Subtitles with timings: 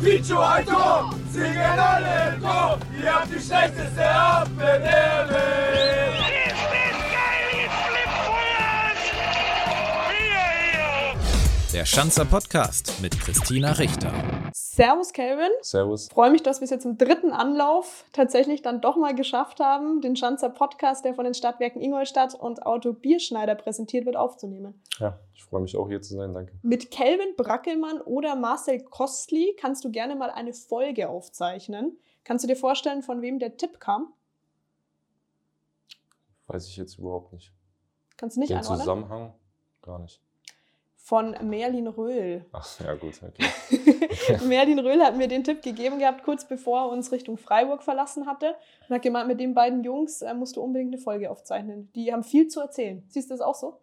[0.00, 5.28] der Vicio ein Tor, singen alle im Chor, ihr habt die schlechteste Abwehr
[11.72, 14.12] Der Schanzer Podcast mit Christina Richter.
[14.78, 15.50] Servus, Kelvin.
[15.60, 16.08] Servus.
[16.08, 20.00] Freue mich, dass wir es jetzt im dritten Anlauf tatsächlich dann doch mal geschafft haben,
[20.00, 24.80] den Schanzer Podcast, der von den Stadtwerken Ingolstadt und Auto Bierschneider präsentiert wird, aufzunehmen.
[25.00, 26.52] Ja, ich freue mich auch hier zu sein, danke.
[26.62, 31.98] Mit Kelvin Brackelmann oder Marcel Kostli kannst du gerne mal eine Folge aufzeichnen.
[32.22, 34.12] Kannst du dir vorstellen, von wem der Tipp kam?
[36.46, 37.52] Weiß ich jetzt überhaupt nicht.
[38.16, 38.78] Kannst du nicht Den einordnen?
[38.78, 39.34] Zusammenhang?
[39.82, 40.22] Gar nicht.
[41.08, 42.44] Von Merlin Röhl.
[42.52, 44.44] Ach, ja gut, okay.
[44.46, 48.26] Merlin Röhl hat mir den Tipp gegeben gehabt, kurz bevor er uns Richtung Freiburg verlassen
[48.26, 48.54] hatte.
[48.86, 51.90] Und hat gemeint, mit den beiden Jungs äh, musst du unbedingt eine Folge aufzeichnen.
[51.94, 53.02] Die haben viel zu erzählen.
[53.08, 53.78] Siehst du das auch so?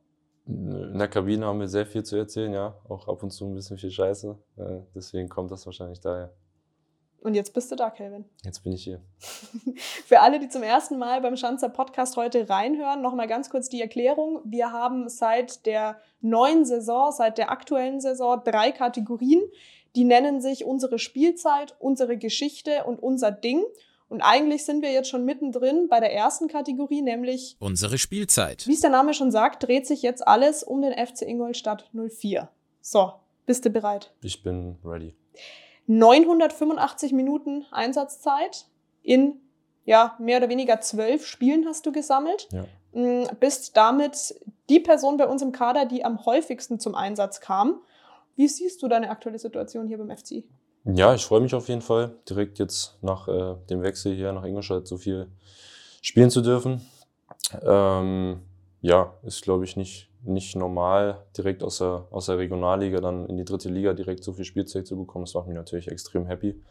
[0.45, 2.75] In der Kabine haben wir sehr viel zu erzählen, ja.
[2.87, 4.37] Auch ab und zu ein bisschen viel Scheiße.
[4.57, 6.31] Äh, deswegen kommt das wahrscheinlich daher.
[7.25, 8.25] Und jetzt bist du da, Kelvin.
[8.43, 9.01] Jetzt bin ich hier.
[10.05, 13.81] Für alle, die zum ersten Mal beim Schanzer Podcast heute reinhören, nochmal ganz kurz die
[13.81, 14.41] Erklärung.
[14.45, 19.41] Wir haben seit der neuen Saison, seit der aktuellen Saison drei Kategorien.
[19.95, 23.63] Die nennen sich unsere Spielzeit, unsere Geschichte und unser Ding.
[24.07, 28.67] Und eigentlich sind wir jetzt schon mittendrin bei der ersten Kategorie, nämlich, Unsere Spielzeit.
[28.67, 32.49] wie es der Name schon sagt, dreht sich jetzt alles um den FC Ingolstadt 04.
[32.81, 33.13] So,
[33.47, 34.13] bist du bereit?
[34.21, 35.15] Ich bin ready.
[35.87, 38.65] 985 Minuten Einsatzzeit
[39.03, 39.39] in
[39.85, 42.47] ja, mehr oder weniger zwölf Spielen hast du gesammelt.
[42.51, 42.65] Ja.
[42.93, 44.35] Mm, Bist damit
[44.69, 47.81] die Person bei uns im Kader, die am häufigsten zum Einsatz kam.
[48.35, 50.43] Wie siehst du deine aktuelle Situation hier beim FC?
[50.85, 54.43] Ja, ich freue mich auf jeden Fall, direkt jetzt nach äh, dem Wechsel hier nach
[54.43, 55.27] Ingolstadt so viel
[56.01, 56.81] spielen zu dürfen.
[57.63, 58.41] Ähm,
[58.81, 63.37] ja, ist glaube ich nicht, nicht normal, direkt aus der, aus der Regionalliga dann in
[63.37, 65.25] die dritte Liga direkt so viel Spielzeit zu bekommen.
[65.25, 66.61] Das macht mich natürlich extrem happy.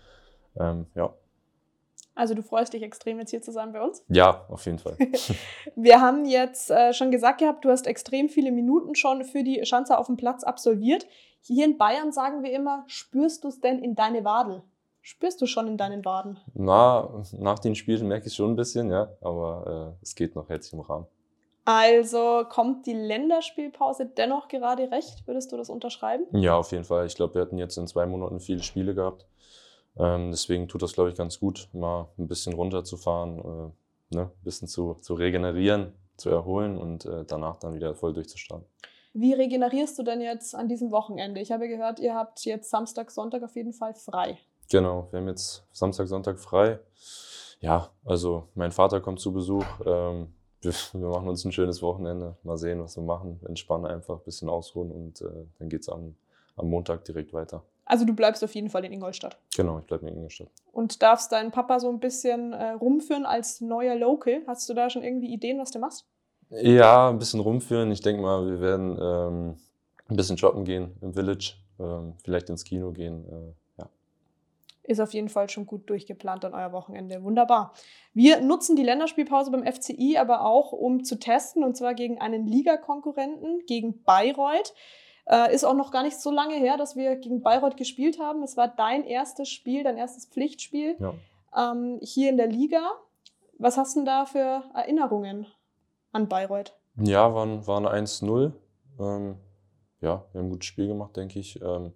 [0.59, 1.13] Ähm, ja.
[2.15, 4.05] Also du freust dich extrem, jetzt hier zu sein bei uns.
[4.09, 4.97] ja, auf jeden Fall.
[5.75, 9.65] Wir haben jetzt äh, schon gesagt gehabt, du hast extrem viele Minuten schon für die
[9.65, 11.07] Schanzer auf dem Platz absolviert.
[11.41, 14.63] Hier in Bayern sagen wir immer, spürst du es denn in deine Wadel?
[15.03, 16.39] Spürst du schon in deinen Waden?
[16.55, 20.49] Na, nach den Spielen merke ich schon ein bisschen, ja, aber äh, es geht noch
[20.49, 21.07] jetzt im Rahmen.
[21.65, 25.27] Also kommt die Länderspielpause dennoch gerade recht?
[25.27, 26.27] Würdest du das unterschreiben?
[26.33, 27.07] Ja, auf jeden Fall.
[27.07, 29.27] Ich glaube, wir hatten jetzt in zwei Monaten viele Spiele gehabt.
[29.97, 34.45] Ähm, deswegen tut das, glaube ich, ganz gut, mal ein bisschen runterzufahren, äh, ne, ein
[34.45, 38.67] bisschen zu, zu regenerieren, zu erholen und äh, danach dann wieder voll durchzustarten.
[39.13, 41.41] Wie regenerierst du denn jetzt an diesem Wochenende?
[41.41, 44.39] Ich habe gehört, ihr habt jetzt Samstag, Sonntag auf jeden Fall frei.
[44.69, 46.81] Genau, wir haben jetzt Samstag, Sonntag frei.
[47.61, 49.65] Ja, also mein Vater kommt zu Besuch.
[49.87, 52.37] Ähm, wir, wir machen uns ein schönes Wochenende.
[52.43, 53.41] Mal sehen, was wir machen.
[53.47, 55.27] Entspannen einfach, ein bisschen ausruhen und äh,
[55.59, 56.15] dann geht es am,
[56.57, 57.63] am Montag direkt weiter.
[57.87, 60.49] Also du bleibst auf jeden Fall in Ingolstadt Genau, ich bleibe in Ingolstadt.
[60.73, 64.41] und darfst deinen Papa so ein bisschen äh, rumführen als neuer Local.
[64.47, 66.07] Hast du da schon irgendwie Ideen, was du machst?
[66.49, 67.91] Ja, ein bisschen rumführen.
[67.93, 69.57] Ich denke mal, wir werden ähm,
[70.09, 73.25] ein bisschen shoppen gehen im Village, ähm, vielleicht ins Kino gehen.
[73.29, 73.53] Äh.
[74.87, 77.23] Ist auf jeden Fall schon gut durchgeplant an euer Wochenende.
[77.25, 77.73] Wunderbar.
[78.13, 82.47] Wir nutzen die Länderspielpause beim FCI aber auch, um zu testen, und zwar gegen einen
[82.47, 84.75] Ligakonkurrenten, gegen Bayreuth.
[85.27, 88.43] Äh, ist auch noch gar nicht so lange her, dass wir gegen Bayreuth gespielt haben.
[88.43, 91.15] Es war dein erstes Spiel, dein erstes Pflichtspiel Ja.
[91.73, 92.83] ähm, hier in der Liga.
[93.59, 95.47] Was hast du denn da für Erinnerungen
[96.13, 96.77] an Bayreuth?
[96.97, 98.53] Ja, waren, waren 1-0.
[99.01, 99.37] Ähm,
[100.03, 101.59] ja, wir haben ein gutes Spiel gemacht, denke ich.
[101.63, 101.95] Ähm,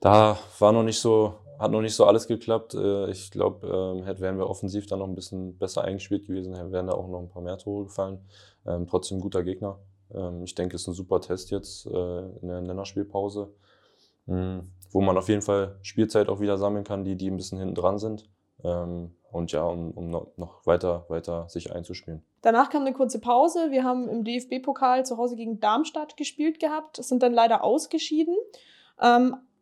[0.00, 2.74] da war noch nicht so, hat noch nicht so alles geklappt.
[2.74, 6.86] Äh, ich glaube, ähm, wären wir offensiv dann noch ein bisschen besser eingespielt gewesen, wären
[6.86, 8.20] da auch noch ein paar mehr Tore gefallen.
[8.66, 9.78] Ähm, trotzdem guter Gegner.
[10.14, 13.52] Ähm, ich denke, es ist ein super Test jetzt äh, in der Länderspielpause,
[14.26, 17.58] mh, wo man auf jeden Fall Spielzeit auch wieder sammeln kann, die, die ein bisschen
[17.58, 18.28] hinten dran sind.
[18.62, 22.24] Und ja, um, um noch, weiter, weiter sich einzuspielen.
[22.40, 23.70] Danach kam eine kurze Pause.
[23.70, 28.34] Wir haben im DFB-Pokal zu Hause gegen Darmstadt gespielt gehabt, sind dann leider ausgeschieden.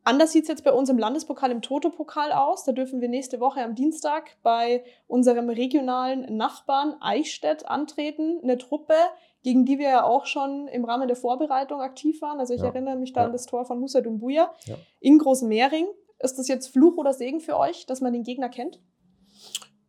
[0.04, 2.64] Anders sieht es jetzt bei uns im Landespokal, im Toto-Pokal aus.
[2.64, 8.40] Da dürfen wir nächste Woche am Dienstag bei unserem regionalen Nachbarn Eichstätt antreten.
[8.42, 8.94] Eine Truppe,
[9.42, 12.38] gegen die wir ja auch schon im Rahmen der Vorbereitung aktiv waren.
[12.40, 12.68] Also ich Ja.
[12.68, 13.26] erinnere mich da Ja.
[13.26, 14.76] an das Tor von Musa Dumbuya Ja.
[15.00, 15.86] in Großmehring.
[16.20, 18.80] Ist das jetzt Fluch oder Segen für euch, dass man den Gegner kennt?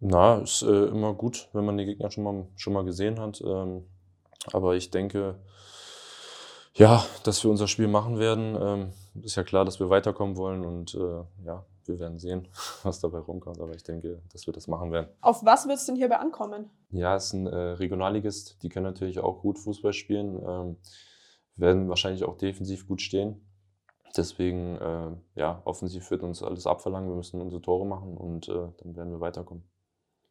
[0.02, 3.42] Na, ist äh, immer gut, wenn man die Gegner schon mal, schon mal gesehen hat.
[3.42, 3.86] Ähm,
[4.52, 5.40] aber ich denke,
[6.74, 8.58] ja, dass wir unser Spiel machen werden.
[8.62, 12.48] Ähm, ist ja klar, dass wir weiterkommen wollen und äh, ja, wir werden sehen,
[12.84, 13.60] was dabei rumkommt.
[13.60, 15.10] Aber ich denke, dass wir das machen werden.
[15.22, 16.70] Auf was wird es denn hierbei ankommen?
[16.92, 18.62] Ja, es ist ein äh, Regionalligist.
[18.64, 20.78] Die können natürlich auch gut Fußball spielen, ähm,
[21.56, 23.42] werden wahrscheinlich auch defensiv gut stehen.
[24.18, 27.10] Deswegen, äh, ja, offensiv wird uns alles abverlangen.
[27.10, 29.64] Wir müssen unsere Tore machen und äh, dann werden wir weiterkommen.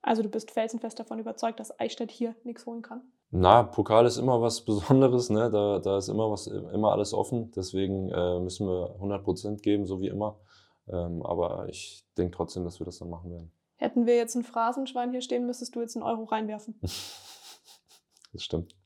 [0.01, 3.03] Also du bist felsenfest davon überzeugt, dass Eichstätt hier nichts holen kann?
[3.37, 5.51] Na, Pokal ist immer was Besonderes, ne?
[5.51, 7.51] da, da ist immer, was, immer alles offen.
[7.51, 10.39] Deswegen äh, müssen wir 100% geben, so wie immer.
[10.87, 13.51] Ähm, aber ich denke trotzdem, dass wir das dann machen werden.
[13.75, 16.79] Hätten wir jetzt ein Phrasenschwein hier stehen, müsstest du jetzt einen Euro reinwerfen.
[18.33, 18.77] das stimmt.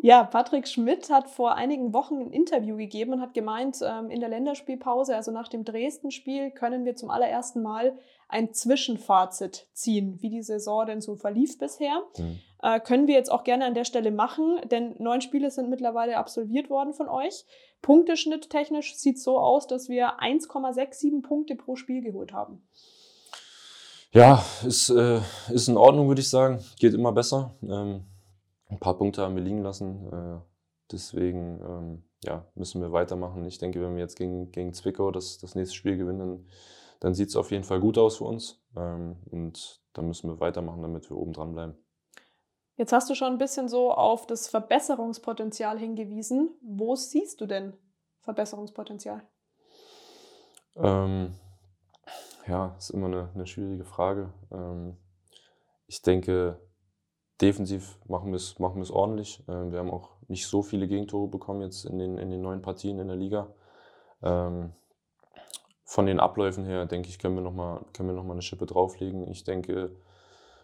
[0.00, 4.20] Ja, Patrick Schmidt hat vor einigen Wochen ein Interview gegeben und hat gemeint, ähm, in
[4.20, 7.98] der Länderspielpause, also nach dem Dresden-Spiel, können wir zum allerersten Mal
[8.28, 12.00] ein Zwischenfazit ziehen, wie die Saison denn so verlief bisher.
[12.16, 12.38] Mhm.
[12.62, 16.16] Äh, können wir jetzt auch gerne an der Stelle machen, denn neun Spiele sind mittlerweile
[16.16, 17.44] absolviert worden von euch.
[17.82, 22.62] Punkteschnitt technisch sieht es so aus, dass wir 1,67 Punkte pro Spiel geholt haben.
[24.12, 26.64] Ja, ist, äh, ist in Ordnung, würde ich sagen.
[26.78, 27.56] Geht immer besser.
[27.62, 28.04] Ähm
[28.68, 30.12] ein paar Punkte haben wir liegen lassen.
[30.12, 30.40] Äh,
[30.92, 33.44] deswegen ähm, ja, müssen wir weitermachen.
[33.44, 36.46] Ich denke, wenn wir jetzt gegen, gegen Zwickau das, das nächste Spiel gewinnen, dann,
[37.00, 38.62] dann sieht es auf jeden Fall gut aus für uns.
[38.76, 41.76] Ähm, und dann müssen wir weitermachen, damit wir oben dran bleiben.
[42.76, 46.56] Jetzt hast du schon ein bisschen so auf das Verbesserungspotenzial hingewiesen.
[46.62, 47.76] Wo siehst du denn
[48.20, 49.26] Verbesserungspotenzial?
[50.76, 51.34] Ähm,
[52.46, 54.32] ja, ist immer eine, eine schwierige Frage.
[54.52, 54.96] Ähm,
[55.86, 56.60] ich denke,
[57.40, 59.42] defensiv machen wir es machen ordentlich.
[59.48, 62.62] Ähm, wir haben auch nicht so viele Gegentore bekommen jetzt in den, in den neuen
[62.62, 63.48] Partien in der Liga.
[64.22, 64.72] Ähm,
[65.84, 69.26] von den Abläufen her, denke ich, können wir nochmal noch eine Schippe drauflegen.
[69.30, 69.90] Ich denke,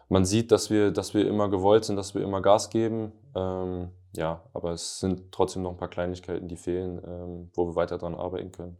[0.07, 3.11] man sieht, dass wir, dass wir immer gewollt sind, dass wir immer Gas geben.
[3.35, 7.75] Ähm, ja, aber es sind trotzdem noch ein paar Kleinigkeiten, die fehlen, ähm, wo wir
[7.75, 8.77] weiter dran arbeiten können.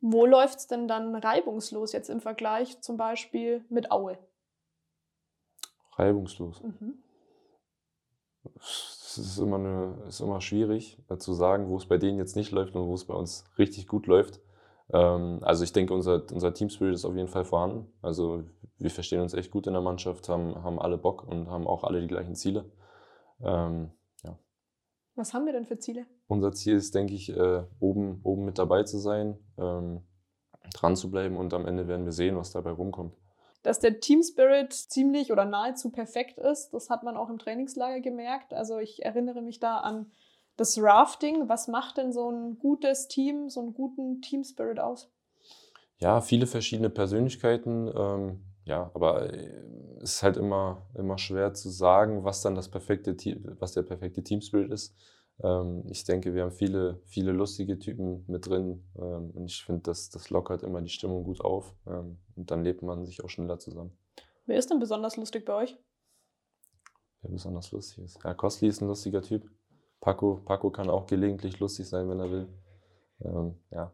[0.00, 4.18] Wo läuft es denn dann reibungslos jetzt im Vergleich zum Beispiel mit Aue?
[5.98, 6.62] Reibungslos.
[6.62, 6.94] Mhm.
[8.56, 12.36] Es ist immer, eine, ist immer schwierig äh, zu sagen, wo es bei denen jetzt
[12.36, 14.40] nicht läuft und wo es bei uns richtig gut läuft.
[14.92, 17.92] Ähm, also ich denke, unser, unser Teamspirit ist auf jeden Fall vorhanden.
[18.00, 18.44] Also
[18.78, 21.84] wir verstehen uns echt gut in der Mannschaft, haben, haben alle Bock und haben auch
[21.84, 22.70] alle die gleichen Ziele.
[23.40, 23.90] Ähm,
[24.22, 24.38] ja.
[25.16, 26.06] Was haben wir denn für Ziele?
[26.28, 30.02] Unser Ziel ist, denke ich, äh, oben, oben mit dabei zu sein, ähm,
[30.74, 33.14] dran zu bleiben und am Ende werden wir sehen, was dabei rumkommt
[33.68, 36.70] dass der Team Spirit ziemlich oder nahezu perfekt ist.
[36.70, 38.54] Das hat man auch im Trainingslager gemerkt.
[38.54, 40.10] Also ich erinnere mich da an
[40.56, 41.50] das Rafting.
[41.50, 45.10] Was macht denn so ein gutes Team, so einen guten Team Spirit aus?
[45.98, 47.92] Ja, viele verschiedene Persönlichkeiten.
[47.94, 49.62] Ähm, ja, aber äh,
[50.02, 53.82] es ist halt immer, immer schwer zu sagen, was dann das perfekte Team, was der
[53.82, 54.96] perfekte Team Spirit ist.
[55.42, 59.82] Ähm, ich denke, wir haben viele, viele lustige Typen mit drin ähm, und ich finde,
[59.82, 63.28] das, das lockert immer die Stimmung gut auf ähm, und dann lebt man sich auch
[63.28, 63.96] schneller zusammen.
[64.46, 65.78] Wer ist denn besonders lustig bei euch?
[67.22, 68.18] Wer besonders lustig ist?
[68.24, 69.48] Ja, Kostli ist ein lustiger Typ.
[70.00, 72.48] Paco, Paco kann auch gelegentlich lustig sein, wenn er will.
[73.24, 73.92] Ähm, ja.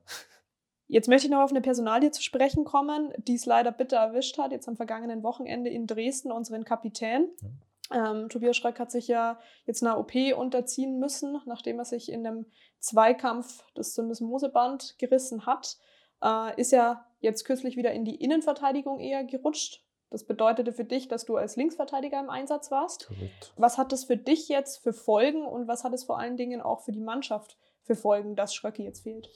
[0.87, 4.37] Jetzt möchte ich noch auf eine Personalie zu sprechen kommen, die es leider bitter erwischt
[4.39, 7.29] hat, jetzt am vergangenen Wochenende in Dresden, unseren Kapitän.
[7.41, 7.49] Ja.
[7.93, 12.27] Ähm, Tobias Schröck hat sich ja jetzt einer OP unterziehen müssen, nachdem er sich in
[12.27, 12.47] einem
[12.79, 15.77] Zweikampf das Syndesmoseband gerissen hat.
[16.23, 19.85] Äh, ist ja jetzt kürzlich wieder in die Innenverteidigung eher gerutscht.
[20.11, 23.09] Das bedeutete für dich, dass du als Linksverteidiger im Einsatz warst.
[23.09, 23.53] Korrekt.
[23.57, 26.61] Was hat das für dich jetzt für Folgen und was hat es vor allen Dingen
[26.61, 29.29] auch für die Mannschaft für Folgen, dass Schröcki jetzt fehlt?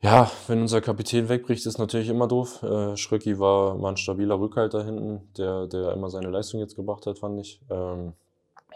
[0.00, 2.62] Ja, wenn unser Kapitän wegbricht, ist natürlich immer doof.
[2.62, 7.04] Äh, Schröcki war mal ein stabiler Rückhalter hinten, der, der immer seine Leistung jetzt gebracht
[7.06, 7.60] hat, fand ich.
[7.68, 8.12] Ähm,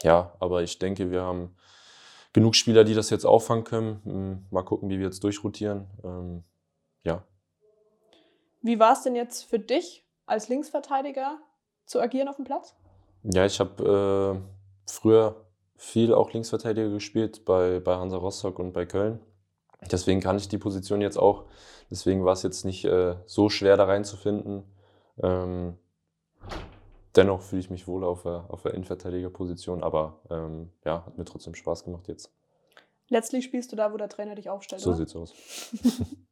[0.03, 1.55] ja, aber ich denke, wir haben
[2.33, 4.01] genug Spieler, die das jetzt auffangen können.
[4.05, 5.87] Hm, mal gucken, wie wir jetzt durchrotieren.
[6.03, 6.43] Ähm,
[7.05, 7.23] ja.
[8.61, 11.39] Wie war es denn jetzt für dich als Linksverteidiger
[11.87, 12.75] zu agieren auf dem Platz?
[13.23, 18.87] Ja, ich habe äh, früher viel auch Linksverteidiger gespielt bei, bei Hansa Rostock und bei
[18.87, 19.21] Köln.
[19.91, 21.45] Deswegen kann ich die Position jetzt auch.
[21.91, 24.65] Deswegen war es jetzt nicht äh, so schwer da reinzufinden.
[25.23, 25.77] Ähm,
[27.17, 31.25] dennoch fühle ich mich wohl auf der, auf der Innenverteidigerposition, aber ähm, ja, hat mir
[31.25, 32.33] trotzdem Spaß gemacht jetzt.
[33.09, 34.81] Letztlich spielst du da, wo der Trainer dich aufstellt.
[34.81, 34.99] So oder?
[34.99, 35.35] sieht's aus.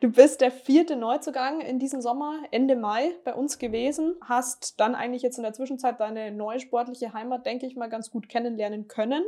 [0.00, 4.14] Du bist der vierte Neuzugang in diesem Sommer, Ende Mai, bei uns gewesen.
[4.20, 8.10] Hast dann eigentlich jetzt in der Zwischenzeit deine neue sportliche Heimat, denke ich mal, ganz
[8.10, 9.24] gut kennenlernen können.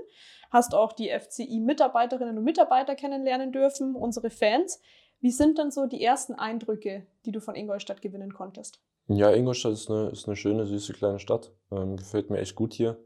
[0.50, 4.80] Hast auch die FCI-Mitarbeiterinnen und Mitarbeiter kennenlernen dürfen, unsere Fans.
[5.20, 8.80] Wie sind denn so die ersten Eindrücke, die du von Ingolstadt gewinnen konntest?
[9.08, 11.50] Ja, Ingolstadt ist eine, ist eine schöne, süße kleine Stadt.
[11.72, 12.98] Ähm, gefällt mir echt gut hier.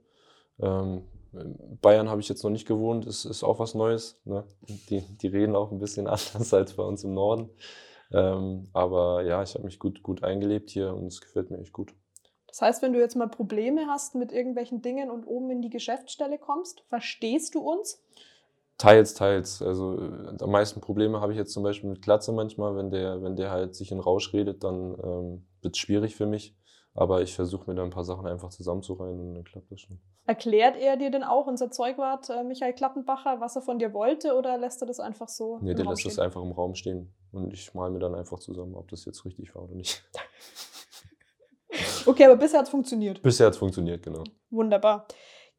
[0.61, 4.20] Ähm, Bayern habe ich jetzt noch nicht gewohnt, ist, ist auch was Neues.
[4.24, 4.44] Ne?
[4.90, 7.50] Die, die reden auch ein bisschen anders als bei uns im Norden.
[8.12, 11.72] Ähm, aber ja, ich habe mich gut, gut eingelebt hier und es gefällt mir echt
[11.72, 11.94] gut.
[12.46, 15.70] Das heißt, wenn du jetzt mal Probleme hast mit irgendwelchen Dingen und oben in die
[15.70, 18.02] Geschäftsstelle kommst, verstehst du uns?
[18.76, 19.62] Teils, teils.
[19.62, 23.22] Also äh, am meisten Probleme habe ich jetzt zum Beispiel mit Glatze manchmal, wenn der,
[23.22, 26.54] wenn der halt sich in Rausch redet, dann ähm, wird es schwierig für mich.
[26.94, 29.99] Aber ich versuche mir da ein paar Sachen einfach zusammenzureihen und dann klappt das schon.
[30.26, 34.37] Erklärt er dir denn auch, unser Zeugwart äh, Michael Klappenbacher, was er von dir wollte
[34.37, 35.58] oder lässt er das einfach so?
[35.62, 36.11] Nee, der Raum lässt stehen?
[36.11, 37.14] das einfach im Raum stehen.
[37.32, 40.04] Und ich mal mir dann einfach zusammen, ob das jetzt richtig war oder nicht.
[42.04, 43.22] Okay, aber bisher hat es funktioniert.
[43.22, 44.25] Bisher hat es funktioniert, genau.
[44.50, 45.06] Wunderbar.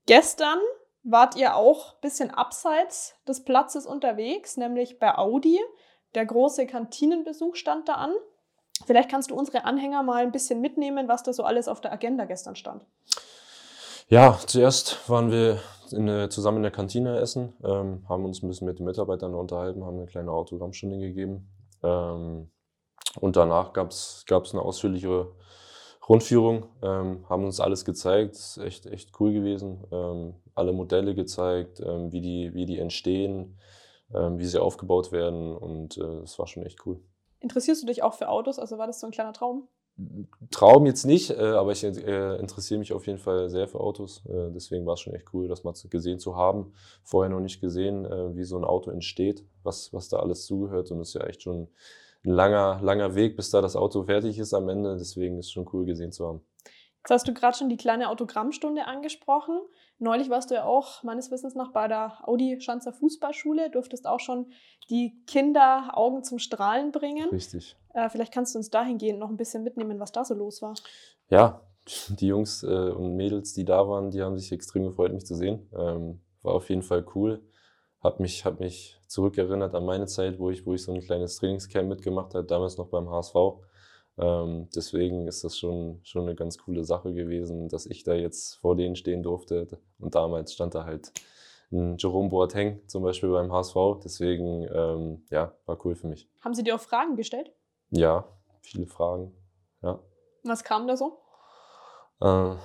[0.05, 0.59] Gestern
[1.03, 5.59] wart ihr auch ein bisschen abseits des Platzes unterwegs, nämlich bei Audi.
[6.15, 8.13] Der große Kantinenbesuch stand da an.
[8.85, 11.93] Vielleicht kannst du unsere Anhänger mal ein bisschen mitnehmen, was da so alles auf der
[11.93, 12.85] Agenda gestern stand.
[14.09, 15.59] Ja, zuerst waren wir
[15.91, 19.85] in zusammen in der Kantine essen, ähm, haben uns ein bisschen mit den Mitarbeitern unterhalten,
[19.85, 21.49] haben eine kleine Autogrammstunde gegeben.
[21.83, 22.49] Ähm,
[23.19, 25.27] und danach gab es eine ausführliche
[26.07, 29.83] Rundführung, ähm, haben uns alles gezeigt, ist echt, echt cool gewesen.
[29.91, 33.57] Ähm, alle Modelle gezeigt, ähm, wie, die, wie die entstehen,
[34.13, 36.99] ähm, wie sie aufgebaut werden und äh, das war schon echt cool.
[37.43, 38.57] Interessierst du dich auch für Autos?
[38.57, 39.67] Also war das so ein kleiner Traum?
[40.49, 44.25] Traum jetzt nicht, äh, aber ich äh, interessiere mich auf jeden Fall sehr für Autos.
[44.25, 46.73] Äh, deswegen war es schon echt cool, das mal gesehen zu haben.
[47.03, 50.89] Vorher noch nicht gesehen, wie so ein Auto entsteht, was, was da alles zugehört.
[50.91, 51.67] Und es ist ja echt schon
[52.25, 54.97] ein langer, langer Weg, bis da das Auto fertig ist am Ende.
[54.97, 56.41] Deswegen ist es schon cool gesehen zu haben.
[57.03, 59.59] Jetzt hast du gerade schon die kleine Autogrammstunde angesprochen.
[59.99, 64.21] Neulich warst du ja auch meines Wissens nach bei der Audi Schanzer Fußballschule, durftest auch
[64.21, 64.53] schon
[64.89, 67.27] die Kinder Augen zum Strahlen bringen.
[67.29, 67.75] Richtig.
[67.93, 70.75] Äh, vielleicht kannst du uns dahingehend noch ein bisschen mitnehmen, was da so los war.
[71.29, 71.59] Ja,
[72.07, 75.35] die Jungs äh, und Mädels, die da waren, die haben sich extrem gefreut, mich zu
[75.35, 75.69] sehen.
[75.77, 77.43] Ähm, war auf jeden Fall cool.
[77.99, 81.35] Hab mich, hab mich zurückerinnert an meine Zeit, wo ich, wo ich so ein kleines
[81.35, 83.35] Trainingscamp mitgemacht habe, damals noch beim HSV.
[84.17, 88.55] Ähm, deswegen ist das schon, schon eine ganz coole Sache gewesen, dass ich da jetzt
[88.55, 89.67] vor denen stehen durfte.
[89.99, 91.11] Und damals stand da halt
[91.71, 93.75] ein Jerome Boateng zum Beispiel beim HSV.
[94.03, 96.29] Deswegen, ähm, ja, war cool für mich.
[96.41, 97.51] Haben sie dir auch Fragen gestellt?
[97.89, 98.25] Ja,
[98.61, 99.33] viele Fragen.
[99.81, 99.99] Ja.
[100.43, 101.19] Was kam da so?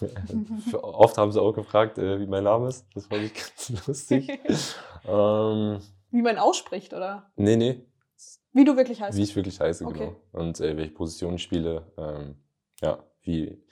[0.00, 2.86] Äh, oft haben sie auch gefragt, äh, wie mein Name ist.
[2.94, 3.34] Das fand ich
[3.68, 4.28] ganz lustig.
[5.04, 5.80] ähm,
[6.12, 7.84] Wie man ausspricht oder nee, nee,
[8.52, 9.16] wie du wirklich heißt.
[9.16, 9.98] wie ich wirklich heiße, Okay.
[9.98, 10.16] genau.
[10.32, 11.90] Und äh, welche Position ich spiele.
[11.96, 12.36] Ähm,
[12.80, 13.62] ja, wie,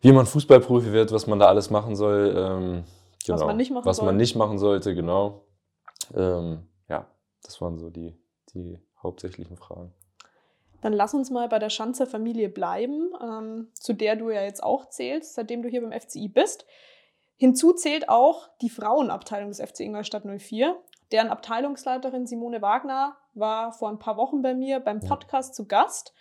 [0.00, 2.34] wie man Fußballprofi wird, was man da alles machen soll.
[2.36, 2.84] Ähm,
[3.24, 3.38] genau.
[3.40, 4.06] Was man nicht machen Was soll.
[4.06, 5.44] man nicht machen sollte, genau.
[6.14, 7.06] Ähm, ja,
[7.42, 8.16] das waren so die,
[8.54, 9.92] die hauptsächlichen Fragen.
[10.82, 14.62] Dann lass uns mal bei der Schanzer Familie bleiben, ähm, zu der du ja jetzt
[14.62, 16.66] auch zählst, seitdem du hier beim FCI bist.
[17.36, 20.76] Hinzu zählt auch die Frauenabteilung des FC Ingolstadt 04.
[21.12, 25.00] Deren Abteilungsleiterin Simone Wagner war vor ein paar Wochen bei mir beim.
[25.00, 26.12] Podcast zu Gast.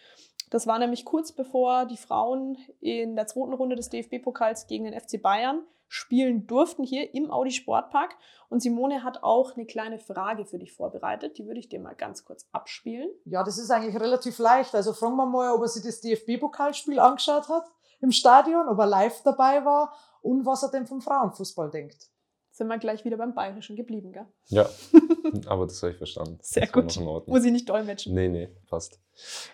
[0.49, 4.99] Das war nämlich kurz bevor die Frauen in der zweiten Runde des DFB-Pokals gegen den
[4.99, 8.15] FC Bayern spielen durften hier im Audi Sportpark.
[8.49, 11.37] Und Simone hat auch eine kleine Frage für dich vorbereitet.
[11.37, 13.09] Die würde ich dir mal ganz kurz abspielen.
[13.25, 14.75] Ja, das ist eigentlich relativ leicht.
[14.75, 17.65] Also fragen wir mal, ob er sich das DFB-Pokalspiel angeschaut hat
[18.01, 22.09] im Stadion, ob er live dabei war und was er denn vom Frauenfußball denkt.
[22.55, 24.27] Sind wir gleich wieder beim Bayerischen geblieben, gell?
[24.45, 24.69] Ja,
[25.47, 26.37] aber das habe ich verstanden.
[26.41, 26.97] Sehr gut.
[27.27, 28.13] Muss ich nicht dolmetschen.
[28.13, 29.01] Nee, nee, passt.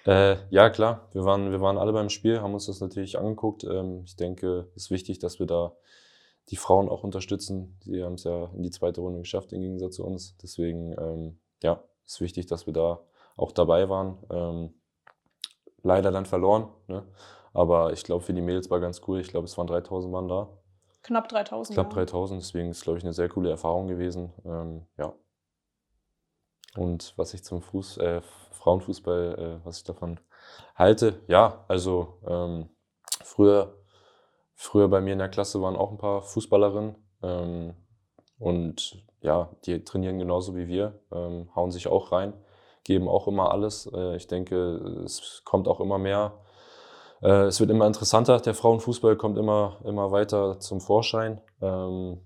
[0.05, 3.63] Äh, ja, klar, wir waren, wir waren alle beim Spiel, haben uns das natürlich angeguckt.
[3.63, 5.75] Ähm, ich denke, es ist wichtig, dass wir da
[6.50, 7.75] die Frauen auch unterstützen.
[7.84, 10.38] Sie haben es ja in die zweite Runde geschafft, im Gegensatz zu uns.
[10.38, 13.01] Deswegen, ähm, ja, ist wichtig, dass wir da
[13.36, 14.20] auch dabei waren.
[14.29, 14.75] Ähm,
[15.81, 17.03] leider dann verloren, ne?
[17.51, 19.22] aber ich glaube, für die Mädels war ganz cool.
[19.22, 20.50] Ich glaube, es waren 3000 Mann da.
[21.03, 21.75] Knapp 3000.
[21.75, 22.05] Knapp ja.
[22.05, 24.34] 3000, deswegen ist, glaube ich, eine sehr coole Erfahrung gewesen.
[24.46, 25.13] Ähm, ja.
[26.75, 30.20] Und was ich zum Fuß, äh, Frauenfußball, äh, was ich davon
[30.75, 32.70] halte, ja, also ähm,
[33.24, 33.75] früher,
[34.53, 37.74] früher bei mir in der Klasse waren auch ein paar Fußballerinnen ähm,
[38.39, 42.34] und ja, die trainieren genauso wie wir, ähm, hauen sich auch rein,
[42.84, 43.89] geben auch immer alles.
[43.93, 46.39] Äh, ich denke, es kommt auch immer mehr.
[47.22, 51.42] Äh, es wird immer interessanter, der Frauenfußball kommt immer, immer weiter zum Vorschein.
[51.62, 52.20] Ähm,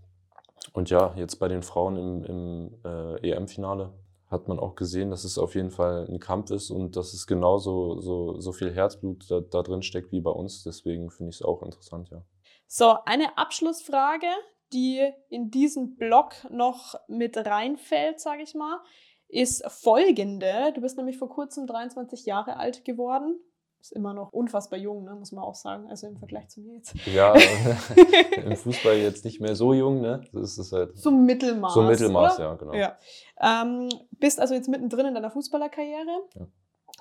[0.74, 3.94] und ja, jetzt bei den Frauen im, im äh, EM-Finale
[4.28, 7.28] hat man auch gesehen, dass es auf jeden Fall ein Kampf ist und dass es
[7.28, 10.64] genauso so, so viel Herzblut da, da drin steckt wie bei uns.
[10.64, 12.22] Deswegen finde ich es auch interessant, ja.
[12.68, 14.28] So, eine Abschlussfrage,
[14.74, 18.80] die in diesen Blog noch mit reinfällt, sage ich mal,
[19.28, 20.72] ist folgende.
[20.74, 23.40] Du bist nämlich vor kurzem 23 Jahre alt geworden.
[23.86, 26.74] Ist immer noch unfassbar jung, ne, muss man auch sagen, also im Vergleich zu mir
[26.74, 26.96] jetzt.
[27.06, 27.36] Ja,
[28.44, 30.22] im Fußball jetzt nicht mehr so jung, ne?
[30.34, 31.75] Das ist halt So Mittelmaß.
[31.75, 32.46] so Mittelmaß, oder?
[32.46, 32.74] ja, genau.
[32.74, 32.98] Ja.
[33.39, 36.24] Ähm, bist also jetzt mittendrin in deiner Fußballerkarriere.
[36.34, 36.48] Ja.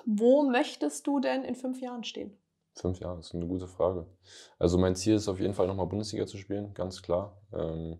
[0.05, 2.37] Wo möchtest du denn in fünf Jahren stehen?
[2.75, 4.05] Fünf Jahre, das ist eine gute Frage.
[4.59, 7.35] Also mein Ziel ist auf jeden Fall nochmal Bundesliga zu spielen, ganz klar.
[7.51, 7.99] Ähm,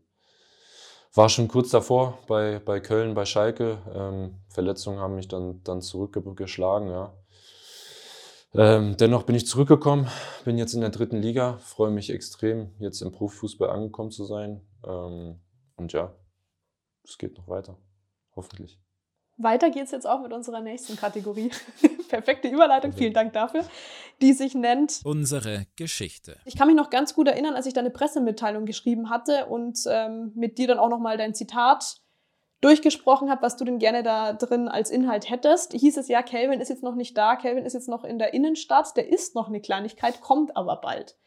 [1.15, 3.79] war schon kurz davor bei, bei Köln, bei Schalke.
[3.95, 7.13] Ähm, Verletzungen haben mich dann, dann zurückgeschlagen, ja.
[8.57, 10.07] Ähm, dennoch bin ich zurückgekommen,
[10.45, 14.61] bin jetzt in der dritten Liga, freue mich extrem, jetzt im Profifußball angekommen zu sein.
[14.85, 15.41] Ähm,
[15.75, 16.13] und ja,
[17.03, 17.77] es geht noch weiter,
[18.35, 18.79] hoffentlich.
[19.37, 21.51] Weiter geht's jetzt auch mit unserer nächsten Kategorie.
[22.09, 23.65] Perfekte Überleitung, vielen Dank dafür.
[24.21, 26.37] Die sich nennt Unsere Geschichte.
[26.45, 30.31] Ich kann mich noch ganz gut erinnern, als ich deine Pressemitteilung geschrieben hatte und ähm,
[30.35, 31.97] mit dir dann auch nochmal dein Zitat
[32.65, 35.73] durchgesprochen habe, was du denn gerne da drin als Inhalt hättest.
[35.73, 38.33] Hieß es ja, Kelvin ist jetzt noch nicht da, Kelvin ist jetzt noch in der
[38.33, 41.17] Innenstadt, der ist noch eine Kleinigkeit, kommt aber bald.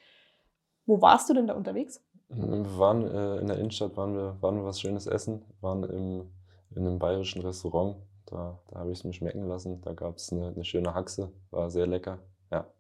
[0.87, 2.02] Wo warst du denn da unterwegs?
[2.28, 6.30] Wir waren äh, in der Innenstadt, waren wir, waren wir was Schönes essen, waren im
[6.75, 7.97] in einem bayerischen Restaurant.
[8.26, 9.80] Da, da habe ich es mir schmecken lassen.
[9.83, 12.18] Da gab es eine, eine, schöne Haxe, war sehr lecker.
[12.50, 12.71] Ja,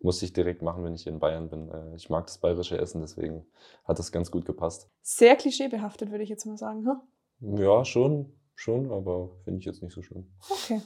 [0.00, 1.68] musste ich direkt machen, wenn ich hier in Bayern bin.
[1.68, 3.46] Äh, ich mag das bayerische Essen, deswegen
[3.84, 4.88] hat das ganz gut gepasst.
[5.02, 6.86] Sehr klischeebehaftet, würde ich jetzt mal sagen.
[6.86, 7.00] Hm?
[7.40, 10.30] Ja, schon, schon, aber finde ich jetzt nicht so schlimm.
[10.48, 10.80] Okay.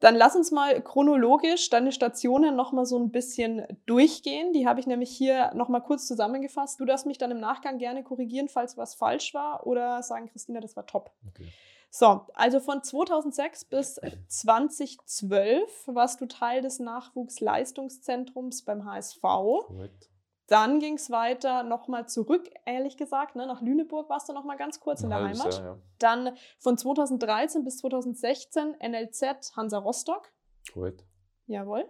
[0.00, 4.52] Dann lass uns mal chronologisch deine Stationen nochmal so ein bisschen durchgehen.
[4.52, 6.78] Die habe ich nämlich hier nochmal kurz zusammengefasst.
[6.78, 10.60] Du darfst mich dann im Nachgang gerne korrigieren, falls was falsch war oder sagen, Christina,
[10.60, 11.10] das war top.
[11.26, 11.48] Okay.
[11.90, 19.20] So, also von 2006 bis 2012 warst du Teil des Nachwuchsleistungszentrums beim HSV.
[19.20, 20.10] Korrekt.
[20.48, 24.80] Dann ging es weiter nochmal zurück, ehrlich gesagt, ne, nach Lüneburg warst du nochmal ganz
[24.80, 25.58] kurz in der Heimat.
[25.58, 25.78] Jahr, ja.
[25.98, 30.32] Dann von 2013 bis 2016 NLZ Hansa Rostock.
[30.72, 31.04] Korrekt.
[31.46, 31.86] Jawohl.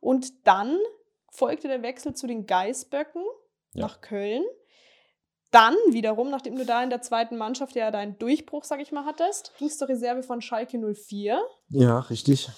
[0.00, 0.78] Und dann
[1.30, 3.22] folgte der Wechsel zu den Geißböcken
[3.74, 3.82] ja.
[3.82, 4.44] nach Köln.
[5.50, 9.04] Dann wiederum, nachdem du da in der zweiten Mannschaft ja deinen Durchbruch, sag ich mal,
[9.04, 11.38] hattest, ging es zur Reserve von Schalke 04.
[11.68, 12.48] Ja, richtig.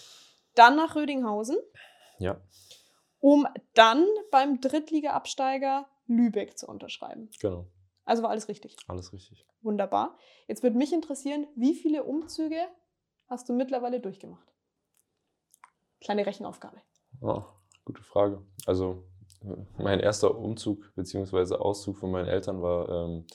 [0.54, 1.56] Dann nach Rödinghausen.
[2.18, 2.40] Ja.
[3.22, 7.30] Um dann beim Drittliga-Absteiger Lübeck zu unterschreiben.
[7.40, 7.68] Genau.
[8.04, 8.76] Also war alles richtig.
[8.88, 9.46] Alles richtig.
[9.60, 10.18] Wunderbar.
[10.48, 12.60] Jetzt würde mich interessieren, wie viele Umzüge
[13.28, 14.52] hast du mittlerweile durchgemacht?
[16.00, 16.82] Kleine Rechenaufgabe.
[17.20, 17.44] Oh,
[17.84, 18.44] gute Frage.
[18.66, 19.04] Also
[19.78, 21.54] mein erster Umzug bzw.
[21.54, 23.26] Auszug von meinen Eltern war ähm,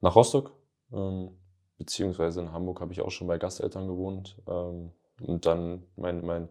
[0.00, 0.52] nach Rostock.
[0.94, 1.38] Ähm,
[1.76, 4.40] beziehungsweise in Hamburg habe ich auch schon bei Gasteltern gewohnt.
[4.48, 6.48] Ähm, und dann mein, mein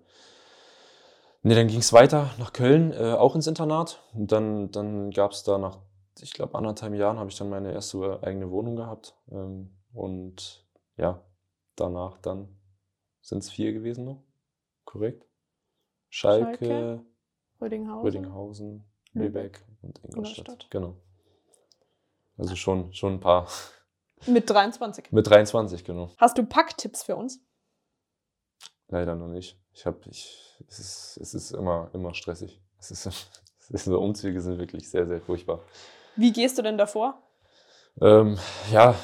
[1.45, 4.01] nee, dann ging es weiter nach Köln, äh, auch ins Internat.
[4.13, 5.79] Und dann, dann gab es da nach,
[6.19, 9.15] ich glaube, anderthalb Jahren habe ich dann meine erste eigene Wohnung gehabt.
[9.31, 10.65] Ähm, und
[10.97, 11.21] ja,
[11.75, 12.49] danach dann
[13.21, 14.23] sind es vier gewesen noch.
[14.86, 15.25] Korrekt?
[16.10, 17.05] Schalke, Schalke
[17.62, 20.47] Rödinghausen, Rödinghausen Lübeck und Ingolstadt.
[20.47, 20.71] Ingolstadt.
[20.71, 20.95] Genau.
[22.38, 23.47] Also schon, schon ein paar.
[24.27, 25.12] Mit 23.
[25.12, 26.12] Mit 23, genau.
[26.17, 27.39] Hast du Packtipps für uns?
[28.95, 29.60] Leider noch nicht.
[29.73, 32.62] Ich habe, ich, es ist, es ist immer, immer stressig.
[32.79, 33.05] Es ist,
[33.60, 35.60] es ist, so Umzüge sind wirklich sehr, sehr furchtbar.
[36.15, 37.21] Wie gehst du denn davor?
[37.99, 38.38] Ähm,
[38.71, 38.95] ja,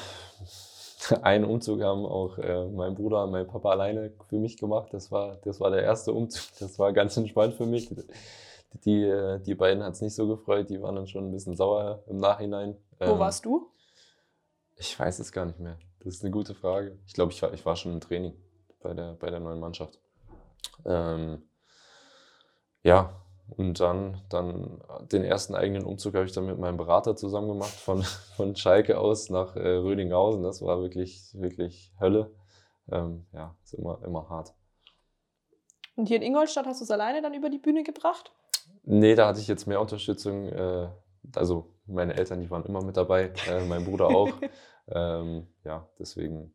[1.22, 4.94] einen Umzug haben auch äh, mein Bruder und mein Papa alleine für mich gemacht.
[4.94, 6.42] Das war, das war der erste Umzug.
[6.58, 7.94] Das war ganz entspannt für mich.
[8.86, 12.02] Die, die beiden hat es nicht so gefreut, die waren dann schon ein bisschen sauer
[12.06, 12.78] im Nachhinein.
[12.98, 13.70] Wo ähm, warst du?
[14.76, 15.76] Ich weiß es gar nicht mehr.
[15.98, 16.98] Das ist eine gute Frage.
[17.06, 18.32] Ich glaube, ich war, ich war schon im Training
[18.82, 19.98] bei der, bei der neuen Mannschaft.
[20.84, 21.42] Ähm,
[22.82, 23.22] ja,
[23.56, 24.80] und dann, dann
[25.12, 28.02] den ersten eigenen Umzug habe ich dann mit meinem Berater zusammen gemacht, von,
[28.36, 30.42] von Schalke aus nach äh, Rödinghausen.
[30.42, 32.30] Das war wirklich, wirklich Hölle.
[32.90, 34.54] Ähm, ja, ist immer, immer hart.
[35.94, 38.32] Und hier in Ingolstadt hast du es alleine dann über die Bühne gebracht?
[38.84, 40.48] Nee, da hatte ich jetzt mehr Unterstützung.
[40.48, 40.88] Äh,
[41.36, 44.30] also meine Eltern, die waren immer mit dabei, äh, mein Bruder auch.
[44.88, 46.54] ähm, ja, deswegen.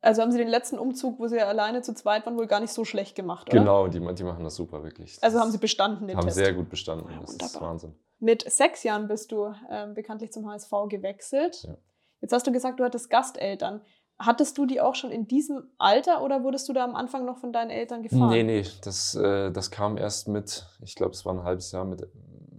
[0.00, 2.72] Also haben Sie den letzten Umzug, wo Sie alleine zu zweit waren, wohl gar nicht
[2.72, 3.58] so schlecht gemacht, oder?
[3.58, 5.18] Genau, die, die machen das super, wirklich.
[5.22, 6.38] Also haben Sie bestanden den haben Test?
[6.38, 7.94] Haben sehr gut bestanden, ja, das ist Wahnsinn.
[8.20, 11.62] Mit sechs Jahren bist du ähm, bekanntlich zum HSV gewechselt.
[11.62, 11.76] Ja.
[12.20, 13.80] Jetzt hast du gesagt, du hattest Gasteltern.
[14.18, 17.38] Hattest du die auch schon in diesem Alter oder wurdest du da am Anfang noch
[17.38, 18.30] von deinen Eltern gefahren?
[18.30, 21.84] Nee, nee, das, äh, das kam erst mit, ich glaube, es war ein halbes Jahr,
[21.84, 22.04] mit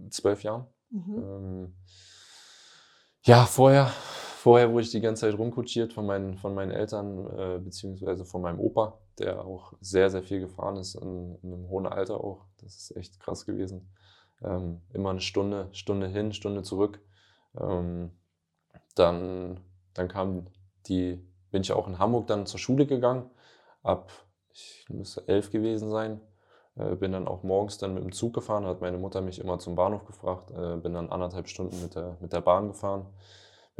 [0.08, 0.66] zwölf Jahren.
[0.90, 1.14] Mhm.
[1.16, 1.74] Ähm,
[3.22, 3.90] ja, vorher,
[4.40, 8.42] vorher wurde ich die ganze Zeit rumkutschiert von meinen, von meinen Eltern, äh, beziehungsweise von
[8.42, 12.46] meinem Opa, der auch sehr, sehr viel gefahren ist, in, in einem hohen Alter auch.
[12.58, 13.92] Das ist echt krass gewesen.
[14.42, 17.00] Ähm, immer eine Stunde, Stunde hin, Stunde zurück.
[17.58, 18.10] Ähm,
[18.94, 19.60] dann,
[19.94, 20.46] dann kam
[20.86, 23.28] die bin ich auch in Hamburg dann zur Schule gegangen.
[23.82, 24.10] Ab,
[24.52, 26.20] ich müsste elf gewesen sein.
[26.76, 29.58] Äh, bin dann auch morgens dann mit dem Zug gefahren, hat meine Mutter mich immer
[29.58, 30.50] zum Bahnhof gefragt.
[30.50, 33.06] Äh, bin dann anderthalb Stunden mit der, mit der Bahn gefahren.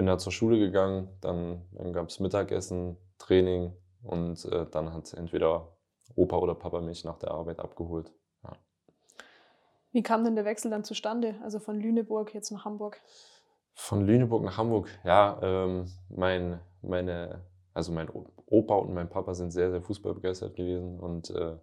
[0.00, 5.12] Bin dann zur Schule gegangen, dann, dann gab es Mittagessen, Training und äh, dann hat
[5.12, 5.76] entweder
[6.16, 8.10] Opa oder Papa mich nach der Arbeit abgeholt.
[8.42, 8.56] Ja.
[9.92, 12.98] Wie kam denn der Wechsel dann zustande, also von Lüneburg jetzt nach Hamburg?
[13.74, 18.08] Von Lüneburg nach Hamburg, ja, ähm, mein, meine, also mein
[18.46, 21.58] Opa und mein Papa sind sehr, sehr fußballbegeistert gewesen und äh,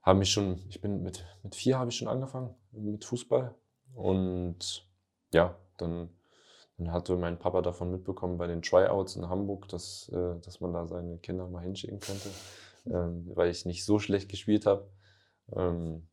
[0.00, 3.54] haben mich schon, ich bin mit, mit vier habe ich schon angefangen mit Fußball
[3.94, 4.88] und
[5.34, 6.08] ja, dann,
[6.78, 10.72] dann hatte mein Papa davon mitbekommen bei den Tryouts in Hamburg, dass, äh, dass man
[10.72, 12.30] da seine Kinder mal hinschicken könnte,
[12.86, 14.88] ähm, weil ich nicht so schlecht gespielt habe.
[15.54, 16.08] Ähm,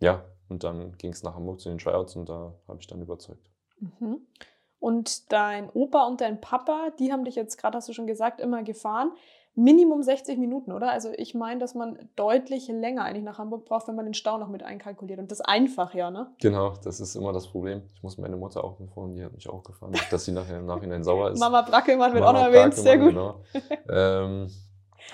[0.00, 3.02] ja, und dann ging es nach Hamburg zu den Tryouts und da habe ich dann
[3.02, 3.50] überzeugt.
[3.80, 4.26] Mhm.
[4.78, 8.40] Und dein Opa und dein Papa, die haben dich jetzt gerade, hast du schon gesagt,
[8.40, 9.12] immer gefahren.
[9.58, 10.92] Minimum 60 Minuten, oder?
[10.92, 14.38] Also ich meine, dass man deutlich länger eigentlich nach Hamburg braucht, wenn man den Stau
[14.38, 15.18] noch mit einkalkuliert.
[15.18, 16.30] Und das einfach, ja, ne?
[16.40, 17.82] Genau, das ist immer das Problem.
[17.92, 20.66] Ich muss meine Mutter auch fahren, die hat mich auch gefahren, dass sie nachher im
[20.66, 21.40] Nachhinein sauer ist.
[21.40, 23.08] Mama Brackelmann wird auch noch erwähnt, sehr gut.
[23.08, 23.40] Genau.
[23.90, 24.48] ähm,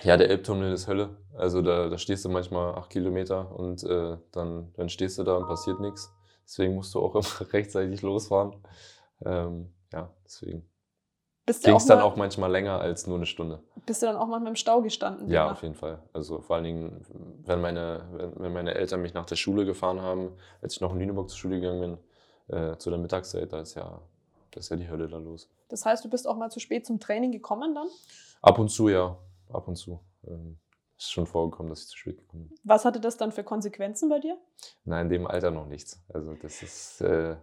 [0.02, 1.16] ja, der Elbtunnel ist Hölle.
[1.34, 5.38] Also da, da stehst du manchmal acht Kilometer und äh, dann, dann stehst du da
[5.38, 6.12] und passiert nichts.
[6.44, 8.56] Deswegen musst du auch immer rechtzeitig losfahren.
[9.24, 10.68] Ähm, ja, deswegen.
[11.46, 13.62] Ging es dann auch manchmal länger als nur eine Stunde.
[13.84, 15.30] Bist du dann auch manchmal im Stau gestanden?
[15.30, 16.02] Ja, auf jeden Fall.
[16.14, 17.04] Also vor allen Dingen,
[17.44, 20.92] wenn meine, wenn, wenn meine Eltern mich nach der Schule gefahren haben, als ich noch
[20.92, 21.98] in Lüneburg zur Schule gegangen
[22.48, 24.00] bin, äh, zu der Mittagszeit, da ist ja,
[24.52, 25.50] da ist ja die Hölle da los.
[25.68, 27.88] Das heißt, du bist auch mal zu spät zum Training gekommen dann?
[28.40, 29.18] Ab und zu, ja.
[29.52, 30.00] Ab und zu.
[30.26, 30.58] Ähm,
[30.96, 32.58] ist schon vorgekommen, dass ich zu spät gekommen bin.
[32.64, 34.38] Was hatte das dann für Konsequenzen bei dir?
[34.84, 36.02] Nein, in dem Alter noch nichts.
[36.08, 37.36] Also das ist äh,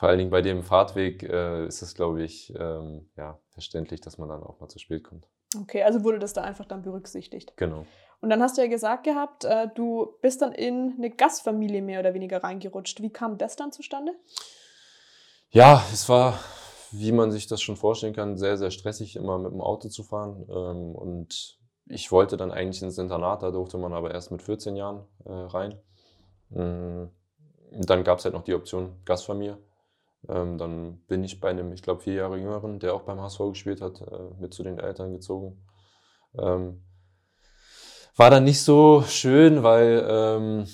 [0.00, 4.16] vor allen Dingen bei dem Fahrtweg äh, ist es, glaube ich, ähm, ja, verständlich, dass
[4.16, 5.26] man dann auch mal zu spät kommt.
[5.60, 7.52] Okay, also wurde das da einfach dann berücksichtigt.
[7.56, 7.84] Genau.
[8.22, 12.00] Und dann hast du ja gesagt gehabt, äh, du bist dann in eine Gastfamilie mehr
[12.00, 13.02] oder weniger reingerutscht.
[13.02, 14.12] Wie kam das dann zustande?
[15.50, 16.38] Ja, es war,
[16.92, 20.02] wie man sich das schon vorstellen kann, sehr, sehr stressig, immer mit dem Auto zu
[20.02, 20.46] fahren.
[20.48, 24.76] Ähm, und ich wollte dann eigentlich ins Internat, da durfte man aber erst mit 14
[24.76, 25.78] Jahren äh, rein.
[26.48, 27.10] Mhm.
[27.72, 29.58] Dann gab es halt noch die Option Gastfamilie.
[30.28, 33.38] Ähm, dann bin ich bei einem, ich glaube, vier Jahre jüngeren, der auch beim HSV
[33.50, 35.64] gespielt hat, äh, mit zu den Eltern gezogen.
[36.38, 36.82] Ähm,
[38.16, 40.66] war dann nicht so schön, weil ähm,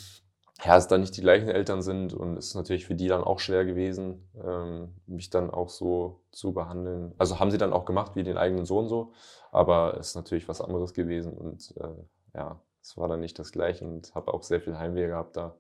[0.64, 3.22] ja, es dann nicht die gleichen Eltern sind und es ist natürlich für die dann
[3.22, 7.14] auch schwer gewesen, ähm, mich dann auch so zu behandeln.
[7.18, 9.12] Also haben sie dann auch gemacht wie den eigenen Sohn so,
[9.52, 13.52] aber es ist natürlich was anderes gewesen und äh, ja, es war dann nicht das
[13.52, 15.56] gleiche und habe auch sehr viel Heimweh gehabt da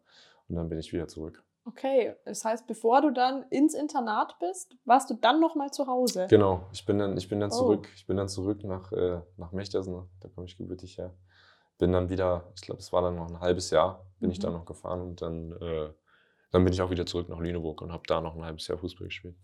[0.48, 1.45] und dann bin ich wieder zurück.
[1.68, 5.88] Okay, das heißt, bevor du dann ins Internat bist, warst du dann noch mal zu
[5.88, 6.28] Hause?
[6.30, 7.56] Genau, ich bin dann, ich bin dann oh.
[7.56, 11.12] zurück, ich bin dann zurück nach, äh, nach Mechtersen, da komme ich gebürtig her.
[11.78, 14.32] Bin dann wieder, ich glaube, es war dann noch ein halbes Jahr, bin mhm.
[14.32, 15.90] ich dann noch gefahren und dann, äh,
[16.52, 18.78] dann bin ich auch wieder zurück nach Lüneburg und habe da noch ein halbes Jahr
[18.78, 19.34] Fußball gespielt.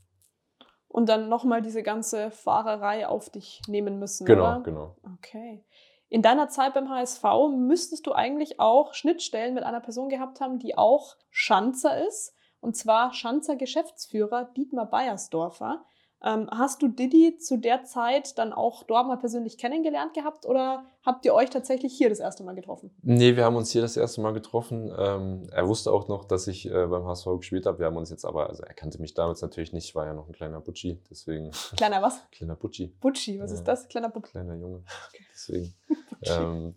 [0.87, 4.61] Und dann nochmal diese ganze Fahrerei auf dich nehmen müssen, Genau, oder?
[4.61, 4.97] genau.
[5.15, 5.65] Okay.
[6.13, 7.25] In deiner Zeit beim HSV
[7.57, 12.37] müsstest du eigentlich auch Schnittstellen mit einer Person gehabt haben, die auch Schanzer ist.
[12.61, 15.87] Und zwar Schanzer Geschäftsführer Dietmar Beiersdorfer.
[16.25, 20.85] Ähm, hast du Didi zu der Zeit dann auch dort mal persönlich kennengelernt gehabt oder
[21.05, 22.95] habt ihr euch tatsächlich hier das erste Mal getroffen?
[23.03, 24.93] Nee, wir haben uns hier das erste Mal getroffen.
[24.97, 27.81] Ähm, er wusste auch noch, dass ich äh, beim HSV gespielt habe.
[27.81, 30.29] Wir haben uns jetzt aber, also er kannte mich damals natürlich nicht, war ja noch
[30.29, 31.51] ein kleiner Butschi, deswegen.
[31.77, 32.21] Kleiner was?
[32.31, 32.95] kleiner Butschi.
[33.01, 33.57] Butschi, was ja.
[33.57, 33.89] ist das?
[33.89, 34.33] Kleiner Butschi.
[34.33, 34.83] Kleiner Junge.
[35.09, 35.25] Okay.
[35.35, 35.75] Deswegen.
[36.23, 36.75] ähm,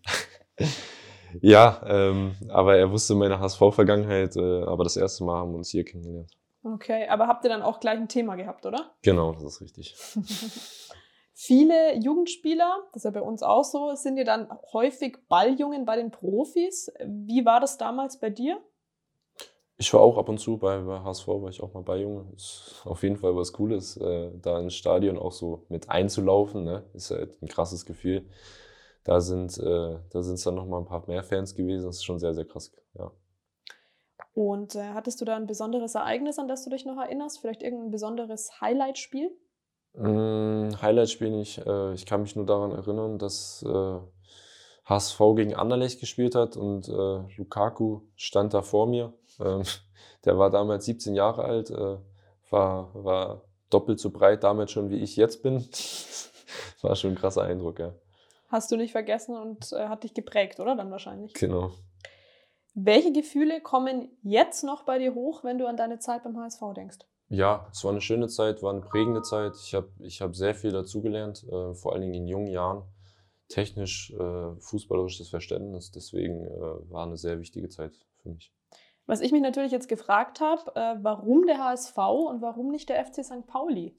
[1.41, 5.69] ja, ähm, aber er wusste meine HSV-Vergangenheit, äh, aber das erste Mal haben wir uns
[5.69, 6.31] hier kennengelernt.
[6.65, 8.89] Okay, aber habt ihr dann auch gleich ein Thema gehabt, oder?
[9.03, 9.95] Genau, das ist richtig.
[11.33, 15.95] Viele Jugendspieler, das ist ja bei uns auch so, sind ja dann häufig Balljungen bei
[15.95, 16.91] den Profis.
[17.05, 18.59] Wie war das damals bei dir?
[19.77, 22.31] Ich war auch ab und zu bei, bei HSV, war ich auch mal Balljunge.
[22.35, 26.63] Ist auf jeden Fall was Cooles, äh, da ins Stadion auch so mit einzulaufen.
[26.63, 26.83] Ne?
[26.93, 28.25] Ist halt ein krasses Gefühl.
[29.03, 31.85] Da sind äh, da es dann noch mal ein paar mehr Fans gewesen.
[31.85, 32.71] Das ist schon sehr, sehr krass.
[32.97, 33.11] Ja.
[34.35, 37.39] Und äh, hattest du da ein besonderes Ereignis, an das du dich noch erinnerst?
[37.39, 39.31] Vielleicht irgendein besonderes Highlight-Spiel?
[39.93, 41.65] Mm, Highlight-Spiel nicht.
[41.65, 43.99] Äh, ich kann mich nur daran erinnern, dass äh,
[44.83, 49.13] HSV gegen Anderlecht gespielt hat und äh, Lukaku stand da vor mir.
[49.39, 49.63] Ähm,
[50.25, 51.97] der war damals 17 Jahre alt, äh,
[52.49, 55.65] war, war doppelt so breit damals schon, wie ich jetzt bin.
[56.81, 57.93] war schon ein krasser Eindruck, ja.
[58.49, 60.75] Hast du nicht vergessen und äh, hat dich geprägt, oder?
[60.75, 61.33] Dann wahrscheinlich.
[61.35, 61.71] Genau.
[62.77, 66.61] Welche Gefühle kommen jetzt noch bei dir hoch, wenn du an deine Zeit beim HSV
[66.75, 66.97] denkst?
[67.29, 69.53] Ja, es war eine schöne Zeit, war eine prägende Zeit.
[69.55, 72.83] Ich habe ich hab sehr viel dazugelernt, äh, vor allen Dingen in jungen Jahren.
[73.47, 75.91] Technisch, äh, fußballerisches Verständnis.
[75.91, 78.53] Deswegen äh, war eine sehr wichtige Zeit für mich.
[79.05, 83.05] Was ich mich natürlich jetzt gefragt habe, äh, warum der HSV und warum nicht der
[83.05, 83.47] FC St.
[83.47, 83.97] Pauli?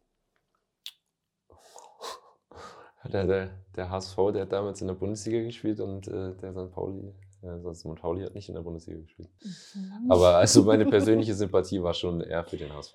[3.12, 6.72] Der, der, der HSV, der hat damals in der Bundesliga gespielt und äh, der St.
[6.72, 7.14] Pauli
[7.46, 7.94] ja, sonst St.
[7.94, 9.28] Pauli hat nicht in der Bundesliga gespielt.
[9.74, 10.10] Mhm.
[10.10, 12.94] Aber also meine persönliche Sympathie war schon eher für den HSV.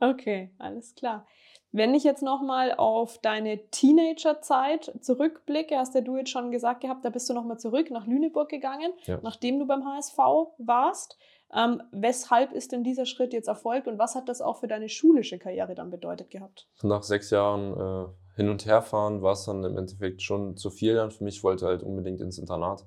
[0.00, 1.26] Okay, alles klar.
[1.74, 7.04] Wenn ich jetzt nochmal auf deine Teenagerzeit zurückblicke, hast ja du jetzt schon gesagt gehabt,
[7.04, 9.20] da bist du nochmal zurück nach Lüneburg gegangen, Ja.
[9.22, 10.18] nachdem du beim HSV
[10.58, 11.16] warst.
[11.54, 14.88] Ähm, weshalb ist denn dieser Schritt jetzt erfolgt und was hat das auch für deine
[14.88, 16.66] schulische Karriere dann bedeutet gehabt?
[16.82, 20.70] Nach sechs Jahren äh, hin und her fahren war es dann im Endeffekt schon zu
[20.70, 21.36] viel dann für mich.
[21.36, 22.86] Ich wollte halt unbedingt ins Internat.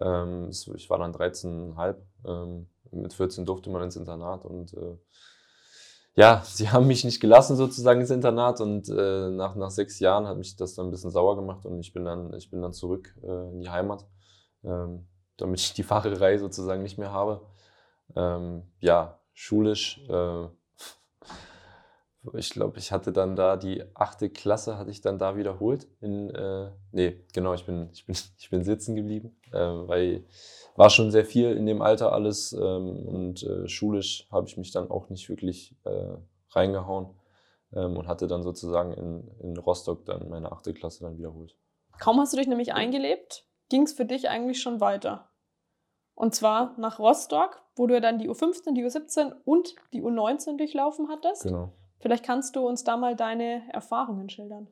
[0.00, 1.96] Ähm, ich war dann 13,5.
[2.26, 4.96] Ähm, mit 14 durfte man ins Internat und äh,
[6.14, 10.26] ja, sie haben mich nicht gelassen sozusagen ins Internat und äh, nach, nach sechs Jahren
[10.26, 12.72] hat mich das dann ein bisschen sauer gemacht und ich bin dann, ich bin dann
[12.72, 14.06] zurück äh, in die Heimat,
[14.64, 15.06] ähm,
[15.36, 17.42] damit ich die Fahrerei sozusagen nicht mehr habe.
[18.16, 20.48] Ähm, ja, schulisch, äh,
[22.34, 25.86] ich glaube, ich hatte dann da die achte Klasse, hatte ich dann da wiederholt.
[26.00, 30.24] In, äh, nee, genau, ich bin, ich bin, ich bin sitzen geblieben, äh, weil
[30.76, 34.70] war schon sehr viel in dem Alter alles ähm, und äh, schulisch habe ich mich
[34.70, 36.14] dann auch nicht wirklich äh,
[36.50, 37.08] reingehauen
[37.72, 41.56] ähm, und hatte dann sozusagen in, in Rostock dann meine achte Klasse dann wiederholt.
[41.98, 45.28] Kaum hast du dich nämlich eingelebt, ging es für dich eigentlich schon weiter.
[46.14, 50.56] Und zwar nach Rostock, wo du ja dann die U15, die U17 und die U19
[50.58, 51.42] durchlaufen hattest.
[51.42, 51.72] Genau.
[52.00, 54.68] Vielleicht kannst du uns da mal deine Erfahrungen schildern.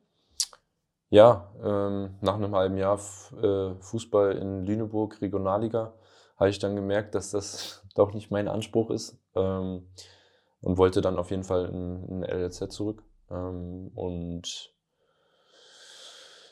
[1.09, 2.99] Ja, ähm, nach einem halben Jahr
[3.41, 5.93] äh, Fußball in Lüneburg, Regionalliga,
[6.37, 9.87] habe ich dann gemerkt, dass das doch nicht mein Anspruch ist ähm,
[10.61, 13.03] und wollte dann auf jeden Fall in, in LLZ zurück.
[13.31, 14.73] Ähm, und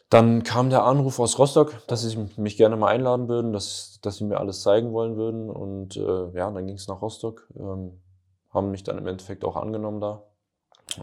[0.10, 4.18] dann kam der Anruf aus Rostock, dass sie mich gerne mal einladen würden, dass, dass
[4.18, 5.50] sie mir alles zeigen wollen würden.
[5.50, 8.00] Und äh, ja, dann ging es nach Rostock, ähm,
[8.52, 10.24] haben mich dann im Endeffekt auch angenommen da.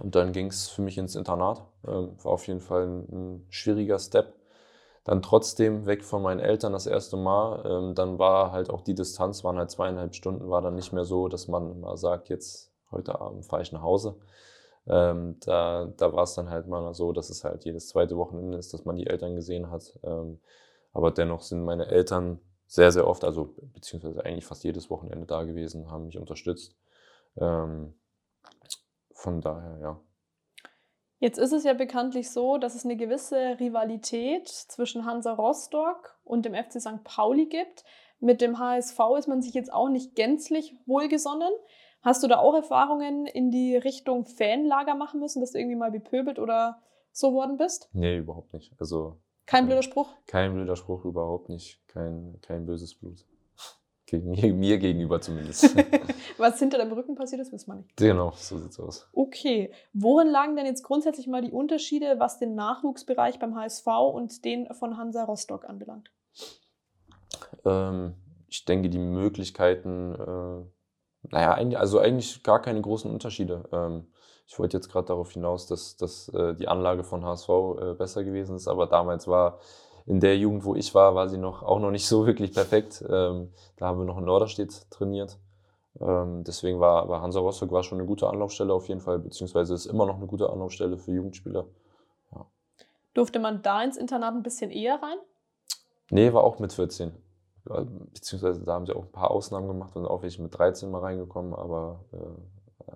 [0.01, 1.65] Und dann ging es für mich ins Internat.
[1.87, 4.35] Ähm, war auf jeden Fall ein, ein schwieriger Step.
[5.05, 7.65] Dann trotzdem weg von meinen Eltern das erste Mal.
[7.67, 11.05] Ähm, dann war halt auch die Distanz, waren halt zweieinhalb Stunden, war dann nicht mehr
[11.05, 14.17] so, dass man mal sagt, jetzt heute Abend fahre ich nach Hause.
[14.87, 18.59] Ähm, da da war es dann halt mal so, dass es halt jedes zweite Wochenende
[18.59, 19.99] ist, dass man die Eltern gesehen hat.
[20.05, 20.41] Ähm,
[20.93, 25.45] aber dennoch sind meine Eltern sehr, sehr oft, also beziehungsweise eigentlich fast jedes Wochenende da
[25.45, 26.77] gewesen, haben mich unterstützt.
[27.37, 27.95] Ähm,
[29.23, 30.01] von daher, ja.
[31.19, 36.45] Jetzt ist es ja bekanntlich so, dass es eine gewisse Rivalität zwischen Hansa Rostock und
[36.45, 37.05] dem FC St.
[37.05, 37.85] Pauli gibt.
[38.19, 41.53] Mit dem HSV ist man sich jetzt auch nicht gänzlich wohlgesonnen.
[42.03, 45.93] Hast du da auch Erfahrungen in die Richtung Fanlager machen müssen, dass du irgendwie mal
[45.93, 46.83] bepöbelt oder
[47.13, 47.89] so worden bist?
[47.93, 48.75] Nee, überhaupt nicht.
[48.81, 50.13] Also Kein blöder Spruch?
[50.27, 51.81] kein blöder Spruch, überhaupt nicht.
[51.87, 53.25] Kein, kein böses Blut.
[54.13, 55.75] Gegen mir, mir gegenüber zumindest.
[56.37, 57.97] Was hinter deinem Rücken passiert ist, wissen wir nicht.
[57.97, 59.09] genau, so sieht's aus.
[59.15, 64.45] Okay, worin lagen denn jetzt grundsätzlich mal die Unterschiede, was den Nachwuchsbereich beim HSV und
[64.45, 66.11] den von Hansa Rostock anbelangt?
[67.65, 68.15] Ähm,
[68.49, 73.65] ich denke, die Möglichkeiten, äh, naja, also eigentlich gar keine großen Unterschiede.
[73.73, 74.09] Ähm,
[74.47, 78.25] ich wollte jetzt gerade darauf hinaus, dass, dass äh, die Anlage von HSV äh, besser
[78.25, 79.59] gewesen ist, aber damals war
[80.07, 83.05] in der Jugend, wo ich war, war sie noch auch noch nicht so wirklich perfekt.
[83.09, 85.39] Ähm, da haben wir noch in Norderstedt trainiert.
[86.01, 89.75] Ähm, deswegen war, war Hansa Rostock war schon eine gute Anlaufstelle auf jeden Fall, beziehungsweise
[89.75, 91.67] ist immer noch eine gute Anlaufstelle für Jugendspieler.
[93.15, 95.19] Durfte man da ins Internat ein bisschen eher rein?
[96.11, 97.13] Nee, war auch mit 14.
[97.69, 100.91] Ja, Beziehungsweise da haben sie auch ein paar Ausnahmen gemacht und auch welche mit 13
[100.91, 102.17] mal reingekommen, aber äh,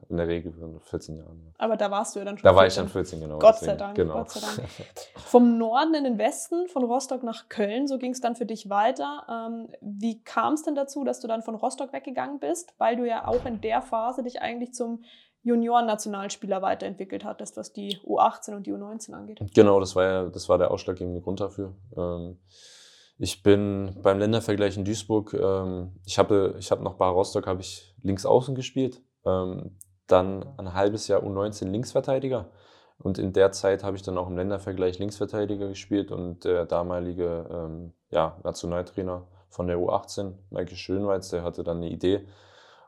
[0.08, 1.42] in der Regel mit 14 Jahren.
[1.44, 1.52] Ja.
[1.58, 2.48] Aber da warst du ja dann schon.
[2.48, 2.84] Da war ich 14.
[2.84, 3.38] dann 14, genau.
[3.38, 4.14] Gott sei Dank, Genau.
[4.14, 4.68] Gott sei Dank.
[5.16, 8.68] Vom Norden in den Westen, von Rostock nach Köln, so ging es dann für dich
[8.68, 9.24] weiter.
[9.28, 12.74] Ähm, wie kam es denn dazu, dass du dann von Rostock weggegangen bist?
[12.78, 15.02] Weil du ja auch in der Phase dich eigentlich zum
[15.46, 19.40] Junioren-Nationalspieler weiterentwickelt hattest, was die U18 und die U19 angeht.
[19.54, 21.74] Genau, das war ja, das war der ausschlaggebende Grund dafür.
[21.96, 22.38] Ähm,
[23.18, 27.60] ich bin beim Ländervergleich in Duisburg, ähm, ich habe ich hab noch bei Rostock habe
[27.60, 32.50] ich links außen gespielt, ähm, dann ein halbes Jahr U19 Linksverteidiger
[32.98, 37.46] und in der Zeit habe ich dann auch im Ländervergleich Linksverteidiger gespielt und der damalige
[37.50, 42.26] ähm, ja, Nationaltrainer von der U18, Michael Schönweiz, der hatte dann eine Idee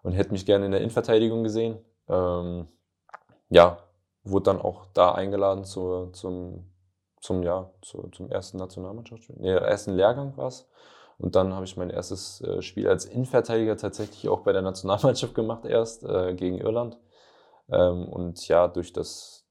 [0.02, 1.78] und hätte mich gerne in der Innenverteidigung gesehen.
[2.08, 2.68] Ähm,
[3.50, 3.78] ja,
[4.24, 6.70] wurde dann auch da eingeladen zur, zum,
[7.20, 9.36] zum, ja, zu, zum ersten Nationalmannschaftsspiel.
[9.38, 10.68] Nee, ersten Lehrgang war es.
[11.18, 15.34] Und dann habe ich mein erstes äh, Spiel als Innenverteidiger tatsächlich auch bei der Nationalmannschaft
[15.34, 16.98] gemacht, erst äh, gegen Irland.
[17.68, 19.44] Ähm, und ja, durch das,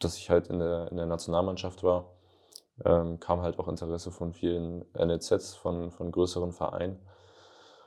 [0.00, 2.14] dass ich halt in der, in der Nationalmannschaft war,
[2.84, 7.00] ähm, kam halt auch Interesse von vielen NLZs, von, von größeren Vereinen.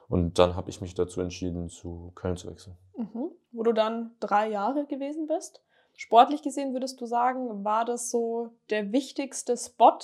[0.07, 2.77] Und dann habe ich mich dazu entschieden, zu Köln zu wechseln.
[2.95, 3.31] Mhm.
[3.51, 5.61] Wo du dann drei Jahre gewesen bist.
[5.93, 9.97] Sportlich gesehen würdest du sagen, war das so der wichtigste Spot,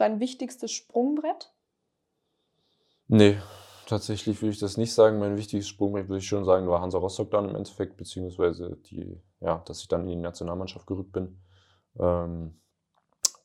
[0.00, 1.52] dein wichtigstes Sprungbrett?
[3.08, 3.38] Nee,
[3.86, 5.18] tatsächlich würde ich das nicht sagen.
[5.18, 9.20] Mein wichtiges Sprungbrett würde ich schon sagen, war Hansa Rostock dann im Endeffekt, beziehungsweise die,
[9.40, 11.40] ja, dass ich dann in die Nationalmannschaft gerückt bin.
[11.98, 12.60] Ähm,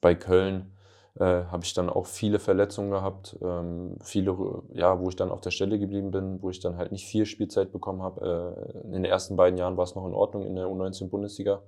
[0.02, 0.76] bei Köln
[1.20, 5.42] äh, habe ich dann auch viele Verletzungen gehabt, ähm, viele, ja, wo ich dann auf
[5.42, 8.76] der Stelle geblieben bin, wo ich dann halt nicht viel Spielzeit bekommen habe.
[8.76, 11.64] Äh, in den ersten beiden Jahren war es noch in Ordnung in der U19-Bundesliga.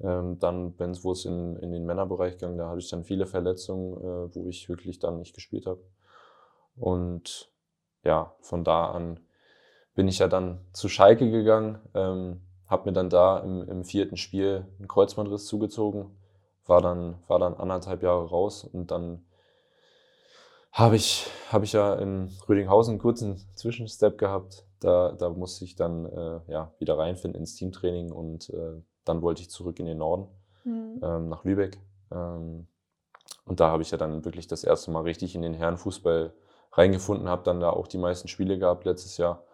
[0.00, 3.04] Ähm, dann, wenn es wo es in, in den Männerbereich ging, da hatte ich dann
[3.04, 5.80] viele Verletzungen, äh, wo ich wirklich dann nicht gespielt habe.
[6.76, 7.52] Und
[8.02, 9.20] ja, von da an
[9.94, 14.16] bin ich ja dann zu Schalke gegangen, ähm, habe mir dann da im, im vierten
[14.16, 16.16] Spiel einen Kreuzbandriss zugezogen,
[16.66, 19.24] war dann, war dann anderthalb Jahre raus und dann
[20.72, 24.64] habe ich, hab ich ja in Rödinghausen einen kurzen Zwischenstep gehabt.
[24.80, 29.42] Da, da musste ich dann äh, ja, wieder reinfinden ins Teamtraining und äh, dann wollte
[29.42, 30.28] ich zurück in den Norden,
[30.64, 31.00] mhm.
[31.02, 31.78] ähm, nach Lübeck.
[32.10, 32.66] Ähm,
[33.44, 36.32] und da habe ich ja dann wirklich das erste Mal richtig in den Herrenfußball
[36.72, 39.44] reingefunden, habe dann da auch die meisten Spiele gehabt letztes Jahr.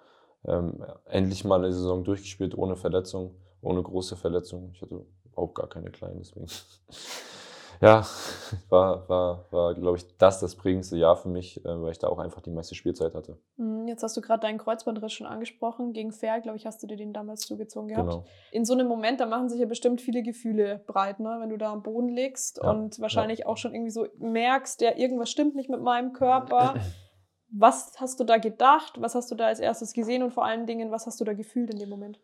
[0.45, 4.71] Ähm, endlich mal eine Saison durchgespielt, ohne Verletzung, ohne große Verletzung.
[4.73, 6.47] Ich hatte auch gar keine kleinen, deswegen.
[7.81, 8.05] Ja,
[8.69, 12.09] war, war, war glaube ich, das das prägendste Jahr für mich, äh, weil ich da
[12.09, 13.39] auch einfach die meiste Spielzeit hatte.
[13.57, 15.93] Mhm, jetzt hast du gerade deinen Kreuzbandriss schon angesprochen.
[15.93, 18.11] Gegen Fair, glaube ich, hast du dir den damals zugezogen gehabt.
[18.11, 18.25] Genau.
[18.53, 21.39] In so einem Moment, da machen sich ja bestimmt viele Gefühle breit, ne?
[21.41, 23.47] wenn du da am Boden liegst ja, und wahrscheinlich ja.
[23.47, 26.75] auch schon irgendwie so merkst, ja, irgendwas stimmt nicht mit meinem Körper.
[27.53, 29.01] Was hast du da gedacht?
[29.01, 31.33] Was hast du da als erstes gesehen und vor allen Dingen, was hast du da
[31.33, 32.21] gefühlt in dem Moment?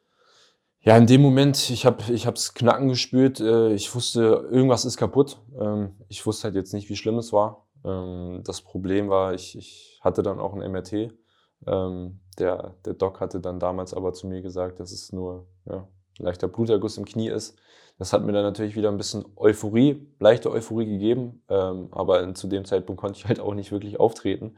[0.87, 3.41] Ja, in dem Moment, ich habe ich hab's Knacken gespürt.
[3.41, 5.41] Äh, ich wusste, irgendwas ist kaputt.
[5.59, 7.67] Ähm, ich wusste halt jetzt nicht, wie schlimm es war.
[7.85, 11.13] Ähm, das Problem war, ich, ich hatte dann auch ein MRT.
[11.67, 15.89] Ähm, der, der Doc hatte dann damals aber zu mir gesagt, dass es nur ja,
[16.19, 17.57] leichter Bluterguss im Knie ist.
[17.99, 21.43] Das hat mir dann natürlich wieder ein bisschen Euphorie, leichte Euphorie gegeben.
[21.49, 24.55] Aber zu dem Zeitpunkt konnte ich halt auch nicht wirklich auftreten.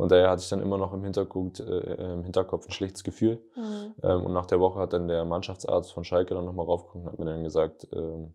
[0.00, 3.42] Und daher hatte ich dann immer noch im Hintergrund, äh, im Hinterkopf ein schlechtes Gefühl.
[3.56, 3.94] Mhm.
[4.02, 7.12] Ähm, und nach der Woche hat dann der Mannschaftsarzt von Schalke dann nochmal raufgeguckt und
[7.12, 8.34] hat mir dann gesagt, ähm,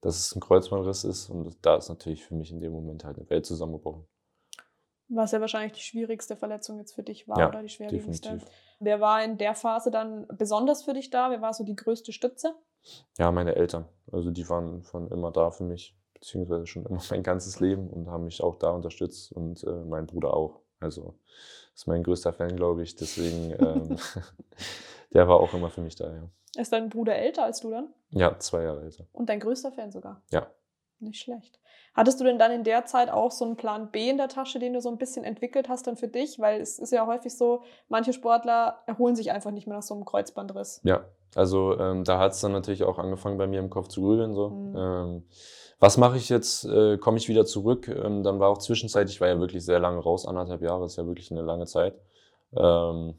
[0.00, 1.30] dass es ein Kreuzbandriss ist.
[1.30, 4.06] Und da ist natürlich für mich in dem Moment halt eine Welt zusammengebrochen.
[5.08, 8.30] Was ja wahrscheinlich die schwierigste Verletzung jetzt für dich war, ja, oder die schwerwiegendste.
[8.30, 8.54] Definitiv.
[8.80, 11.30] Wer war in der Phase dann besonders für dich da?
[11.30, 12.54] Wer war so die größte Stütze?
[13.18, 13.84] Ja, meine Eltern.
[14.10, 18.08] Also die waren von immer da für mich, beziehungsweise schon immer mein ganzes Leben und
[18.08, 20.60] haben mich auch da unterstützt und äh, mein Bruder auch.
[20.82, 21.14] Also
[21.74, 22.96] ist mein größter Fan, glaube ich.
[22.96, 23.96] Deswegen, ähm,
[25.14, 26.28] der war auch immer für mich da, ja.
[26.60, 27.88] Ist dein Bruder älter als du dann?
[28.10, 29.06] Ja, zwei Jahre älter.
[29.12, 30.22] Und dein größter Fan sogar?
[30.30, 30.50] Ja.
[30.98, 31.58] Nicht schlecht.
[31.94, 34.58] Hattest du denn dann in der Zeit auch so einen Plan B in der Tasche,
[34.58, 36.38] den du so ein bisschen entwickelt hast dann für dich?
[36.38, 39.94] Weil es ist ja häufig so, manche Sportler erholen sich einfach nicht mehr nach so
[39.94, 40.80] einem Kreuzbandriss.
[40.84, 44.00] Ja, also ähm, da hat es dann natürlich auch angefangen bei mir im Kopf zu
[44.00, 44.34] grübeln.
[44.34, 44.48] So.
[44.48, 44.76] Mhm.
[44.76, 45.22] Ähm,
[45.80, 46.64] was mache ich jetzt?
[46.64, 47.88] Äh, Komme ich wieder zurück?
[47.88, 50.96] Ähm, dann war auch zwischenzeitlich, ich war ja wirklich sehr lange raus, anderthalb Jahre, ist
[50.96, 51.94] ja wirklich eine lange Zeit.
[52.56, 53.14] Ähm,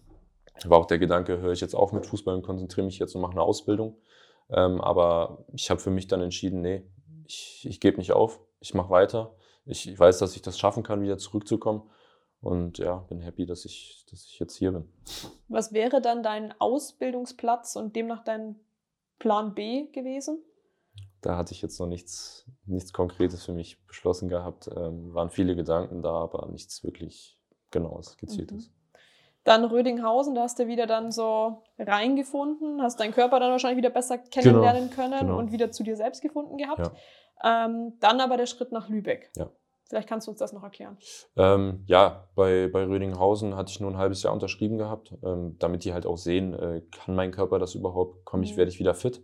[0.65, 3.21] war auch der Gedanke, höre ich jetzt auf mit Fußball und konzentriere mich jetzt und
[3.21, 3.97] mache eine Ausbildung.
[4.49, 6.83] Ähm, aber ich habe für mich dann entschieden, nee,
[7.25, 9.35] ich, ich gebe nicht auf, ich mache weiter.
[9.65, 11.89] Ich, weiß, dass ich das schaffen kann, wieder zurückzukommen.
[12.41, 14.91] Und ja, bin happy, dass ich, dass ich jetzt hier bin.
[15.47, 18.59] Was wäre dann dein Ausbildungsplatz und demnach dein
[19.19, 20.43] Plan B gewesen?
[21.23, 24.69] da hatte ich jetzt noch nichts, nichts Konkretes für mich beschlossen gehabt.
[24.75, 27.39] Ähm, waren viele Gedanken da, aber nichts wirklich
[27.71, 28.69] genaues, gezieltes.
[28.69, 28.73] Mhm.
[29.45, 33.89] Dann Rödinghausen, da hast du wieder dann so reingefunden, hast deinen Körper dann wahrscheinlich wieder
[33.89, 35.37] besser kennenlernen genau, können genau.
[35.37, 36.79] und wieder zu dir selbst gefunden gehabt.
[36.79, 36.91] Ja.
[37.43, 39.31] Ähm, dann aber der Schritt nach Lübeck.
[39.37, 39.49] Ja.
[39.85, 40.97] Vielleicht kannst du uns das noch erklären.
[41.35, 45.83] Ähm, ja, bei, bei Rödinghausen hatte ich nur ein halbes Jahr unterschrieben gehabt, ähm, damit
[45.83, 48.57] die halt auch sehen, äh, kann mein Körper das überhaupt, komme ich, mhm.
[48.57, 49.23] werde ich wieder fit.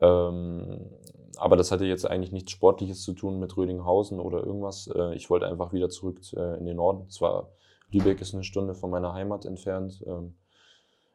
[0.00, 0.90] Ähm,
[1.36, 4.88] aber das hatte jetzt eigentlich nichts Sportliches zu tun mit Rödinghausen oder irgendwas.
[4.88, 7.08] Äh, ich wollte einfach wieder zurück äh, in den Norden.
[7.10, 7.50] Zwar
[7.90, 10.02] Lübeck ist eine Stunde von meiner Heimat entfernt.
[10.06, 10.34] Ähm,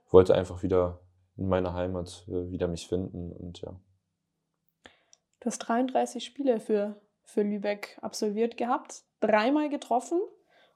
[0.10, 1.00] wollte einfach wieder
[1.36, 3.80] in meiner Heimat äh, wieder mich finden und ja.
[5.40, 10.20] Du hast 33 Spiele für, für Lübeck absolviert gehabt, dreimal getroffen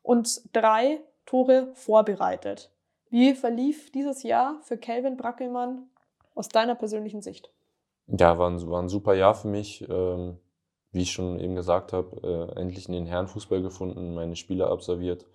[0.01, 2.71] und drei Tore vorbereitet.
[3.09, 5.89] Wie verlief dieses Jahr für Kelvin Brackelmann
[6.35, 7.51] aus deiner persönlichen Sicht?
[8.07, 9.87] Ja, war ein, war ein super Jahr für mich.
[9.89, 10.37] Ähm,
[10.91, 15.25] wie ich schon eben gesagt habe, äh, endlich in den Herrenfußball gefunden, meine Spiele absolviert.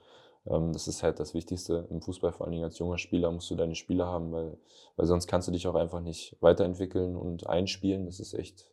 [0.46, 3.51] Ähm, das ist halt das Wichtigste im Fußball, vor allen Dingen als junger Spieler musst
[3.51, 4.59] du deine Spiele haben, weil,
[4.96, 8.05] weil sonst kannst du dich auch einfach nicht weiterentwickeln und einspielen.
[8.05, 8.70] Das ist echt,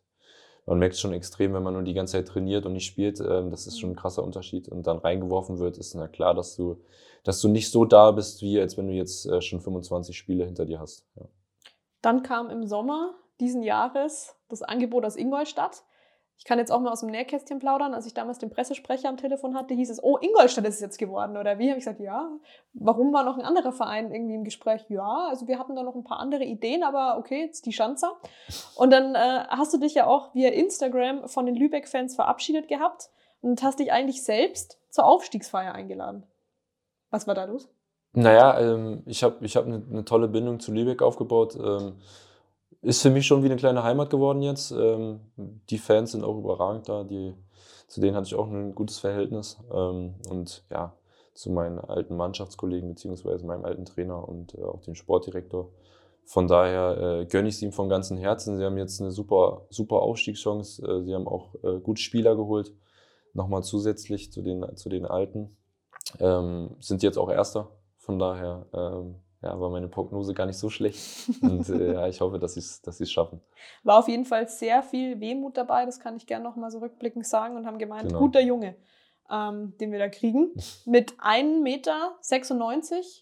[0.66, 3.20] man merkt schon extrem, wenn man nur die ganze Zeit trainiert und nicht spielt.
[3.20, 4.68] Ähm, das ist schon ein krasser Unterschied.
[4.68, 6.82] Und dann reingeworfen wird, ist na klar, dass du,
[7.22, 10.44] dass du nicht so da bist, wie als wenn du jetzt äh, schon 25 Spiele
[10.44, 11.06] hinter dir hast.
[11.16, 11.26] Ja.
[12.00, 15.84] Dann kam im Sommer diesen Jahres das Angebot aus Ingolstadt.
[16.36, 17.94] Ich kann jetzt auch mal aus dem Nähkästchen plaudern.
[17.94, 20.98] Als ich damals den Pressesprecher am Telefon hatte, hieß es, oh, Ingolstadt ist es jetzt
[20.98, 21.36] geworden.
[21.36, 21.70] Oder wie?
[21.70, 22.28] Habe ich gesagt, ja.
[22.72, 24.84] Warum war noch ein anderer Verein irgendwie im Gespräch?
[24.88, 28.16] Ja, also wir hatten da noch ein paar andere Ideen, aber okay, jetzt die Schanzer.
[28.76, 33.10] Und dann äh, hast du dich ja auch via Instagram von den Lübeck-Fans verabschiedet gehabt
[33.40, 36.26] und hast dich eigentlich selbst zur Aufstiegsfeier eingeladen.
[37.10, 37.68] Was war da los?
[38.12, 41.56] Naja, ähm, ich habe ich hab eine ne tolle Bindung zu Lübeck aufgebaut.
[41.56, 41.96] Ähm,
[42.84, 44.70] ist für mich schon wie eine kleine Heimat geworden jetzt.
[44.70, 47.02] Ähm, die Fans sind auch überragend da.
[47.04, 47.34] Die,
[47.88, 49.58] zu denen hatte ich auch ein gutes Verhältnis.
[49.72, 50.94] Ähm, und ja,
[51.32, 55.70] zu meinen alten Mannschaftskollegen beziehungsweise meinem alten Trainer und äh, auch dem Sportdirektor.
[56.26, 58.56] Von daher äh, gönne ich es ihm von ganzem Herzen.
[58.56, 60.82] Sie haben jetzt eine super, super Aufstiegschance.
[60.82, 62.72] Äh, sie haben auch äh, gute Spieler geholt.
[63.32, 65.56] Nochmal zusätzlich zu den, zu den Alten.
[66.20, 67.70] Ähm, sind jetzt auch Erster.
[67.96, 71.28] Von daher ähm, ja, war meine Prognose gar nicht so schlecht.
[71.42, 73.40] Und äh, ja, ich hoffe, dass sie es dass schaffen.
[73.82, 77.26] War auf jeden Fall sehr viel Wehmut dabei, das kann ich gerne nochmal so rückblickend
[77.26, 78.18] sagen und haben gemeint, Genau.
[78.20, 78.74] guter Junge,
[79.30, 80.52] ähm, den wir da kriegen.
[80.86, 82.12] Mit 1,96 Meter,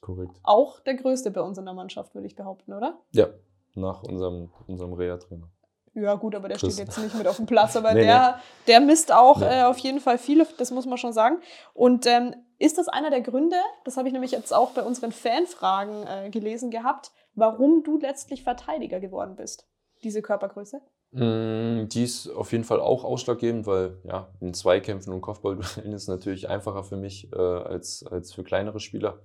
[0.01, 0.41] Korrekt.
[0.45, 2.99] auch der größte bei uns in der Mannschaft, würde ich behaupten, oder?
[3.13, 3.27] Ja,
[3.75, 5.49] nach unserem, unserem Reha-Trainer.
[5.95, 6.75] Ja, gut, aber der Chris.
[6.75, 9.61] steht jetzt nicht mit auf dem Platz, aber Nee, der, der misst auch Nee.
[9.61, 11.39] äh, auf jeden Fall viele, das muss man schon sagen.
[11.75, 15.13] Und ähm, ist das einer der Gründe, das habe ich nämlich jetzt auch bei unseren
[15.13, 19.67] Fanfragen äh, gelesen gehabt, warum du letztlich Verteidiger geworden bist?
[20.03, 20.81] Diese Körpergröße?
[21.11, 26.03] Mm, Die ist auf jeden Fall auch ausschlaggebend, weil ja, in Zweikämpfen und Kopfballduellen ist
[26.03, 29.19] es natürlich einfacher für mich äh, als, als für kleinere Spieler.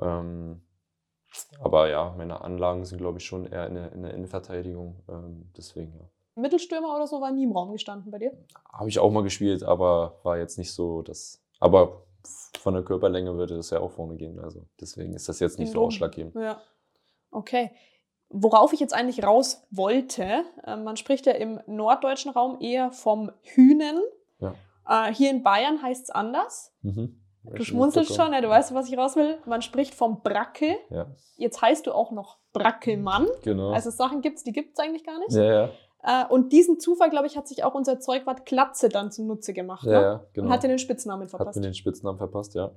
[0.00, 0.62] Ähm,
[1.60, 5.02] aber ja, meine Anlagen sind, glaube ich, schon eher in der, in der Innenverteidigung.
[5.08, 6.08] Ähm, deswegen ja.
[6.34, 8.32] Mittelstürmer oder so war nie im Raum gestanden bei dir?
[8.72, 11.42] habe ich auch mal gespielt, aber war jetzt nicht so das.
[11.58, 12.04] Aber
[12.58, 14.38] von der Körperlänge würde es ja auch vorne gehen.
[14.38, 15.88] Also deswegen ist das jetzt nicht so Logo.
[15.88, 16.34] ausschlaggebend.
[16.36, 16.60] Ja.
[17.30, 17.70] Okay.
[18.30, 23.32] Worauf ich jetzt eigentlich raus wollte, äh, man spricht ja im norddeutschen Raum eher vom
[23.42, 24.00] Hühnen.
[24.38, 24.54] Ja.
[24.86, 26.72] Äh, hier in Bayern heißt es anders.
[26.82, 27.20] Mhm.
[27.54, 29.38] Du schmunzelst schon, ja, du weißt, was ich raus will.
[29.46, 30.76] Man spricht vom Brackel.
[30.90, 33.26] Ja, Jetzt heißt du auch noch Brackelmann.
[33.42, 33.70] genau.
[33.72, 35.32] Also Sachen gibt es, die gibt es eigentlich gar nicht.
[35.32, 35.70] ja, ja,
[36.02, 39.84] Äh, und diesen Zufall, glaube ich, hat sich auch unser Zeugwart Glatze dann zunutze gemacht.
[39.84, 40.02] ja, ne?
[40.02, 40.46] ja, genau.
[40.46, 41.56] Und hat dir den Spitznamen Hat verpasst.
[41.56, 42.70] mir den Spitznamen verpasst, ja.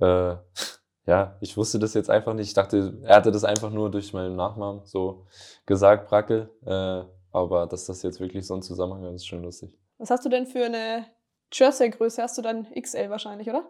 [0.00, 0.36] Äh,
[1.06, 2.48] ja, ich wusste das jetzt einfach nicht.
[2.48, 5.26] Ich dachte, er hatte das einfach nur durch meinen Nachnamen so
[5.66, 6.50] gesagt, Brackel.
[6.64, 9.78] Äh, aber dass das jetzt wirklich so einen Zusammenhang hat, ist schon lustig.
[9.98, 11.06] Was hast du denn für eine
[11.52, 12.22] Jersey-Größe?
[12.22, 13.64] Hast du dann XL wahrscheinlich, oder?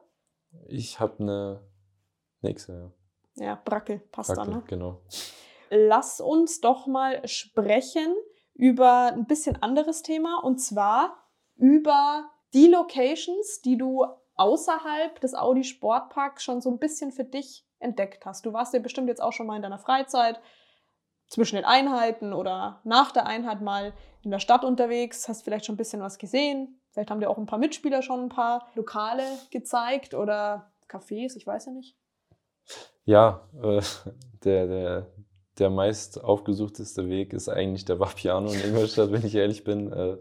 [0.66, 1.60] Ich habe eine,
[2.42, 2.90] X, ja.
[3.36, 4.60] Ja, Brackel passt Brackel, dann.
[4.60, 4.64] Ne?
[4.66, 5.00] genau.
[5.70, 8.14] Lass uns doch mal sprechen
[8.54, 11.16] über ein bisschen anderes Thema und zwar
[11.56, 17.66] über die Locations, die du außerhalb des Audi Sportparks schon so ein bisschen für dich
[17.78, 18.44] entdeckt hast.
[18.46, 20.40] Du warst ja bestimmt jetzt auch schon mal in deiner Freizeit
[21.30, 25.76] zwischen den Einheiten oder nach der Einheit mal in der Stadt unterwegs, hast vielleicht schon
[25.76, 26.78] ein bisschen was gesehen.
[26.90, 31.46] Vielleicht haben dir auch ein paar Mitspieler schon ein paar Lokale gezeigt oder Cafés, ich
[31.46, 31.96] weiß ja nicht.
[33.04, 33.80] Ja, äh,
[34.44, 35.06] der, der,
[35.58, 39.90] der meist aufgesuchteste Weg ist eigentlich der Vapiano in Ingolstadt, wenn ich ehrlich bin.
[39.92, 40.18] Äh,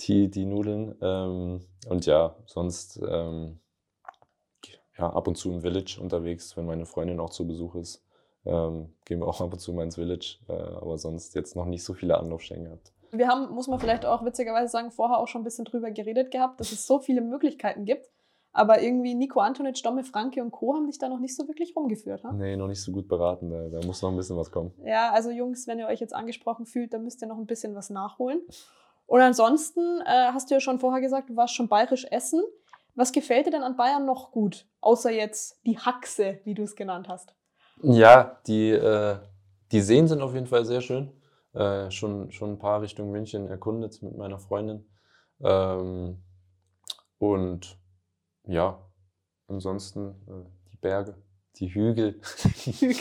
[0.00, 0.96] die, die Nudeln.
[1.00, 3.60] Ähm, und ja, sonst ähm,
[4.98, 8.04] ja, ab und zu im Village unterwegs, wenn meine Freundin auch zu Besuch ist.
[8.44, 11.66] Ähm, gehen wir auch ab und zu mal ins Village, äh, aber sonst jetzt noch
[11.66, 12.92] nicht so viele Anlaufstellen gehabt.
[13.12, 16.30] Wir haben, muss man vielleicht auch witzigerweise sagen, vorher auch schon ein bisschen drüber geredet
[16.30, 18.10] gehabt, dass es so viele Möglichkeiten gibt.
[18.54, 20.74] Aber irgendwie Nico Antonic, Domme Franke und Co.
[20.74, 22.22] haben dich da noch nicht so wirklich rumgeführt.
[22.22, 22.34] Ne?
[22.34, 24.72] Nee, noch nicht so gut beraten, da, da muss noch ein bisschen was kommen.
[24.84, 27.74] Ja, also Jungs, wenn ihr euch jetzt angesprochen fühlt, dann müsst ihr noch ein bisschen
[27.74, 28.42] was nachholen.
[29.06, 32.42] Und ansonsten äh, hast du ja schon vorher gesagt, du warst schon bayerisch essen.
[32.94, 34.66] Was gefällt dir denn an Bayern noch gut?
[34.80, 37.34] Außer jetzt die Haxe, wie du es genannt hast.
[37.82, 39.16] Ja, die, äh,
[39.72, 41.10] die Seen sind auf jeden Fall sehr schön.
[41.54, 44.86] Äh, schon, schon ein paar Richtung München erkundet mit meiner Freundin.
[45.42, 46.22] Ähm,
[47.18, 47.78] und
[48.46, 48.78] ja,
[49.48, 51.14] ansonsten äh, die Berge,
[51.56, 52.20] die Hügel.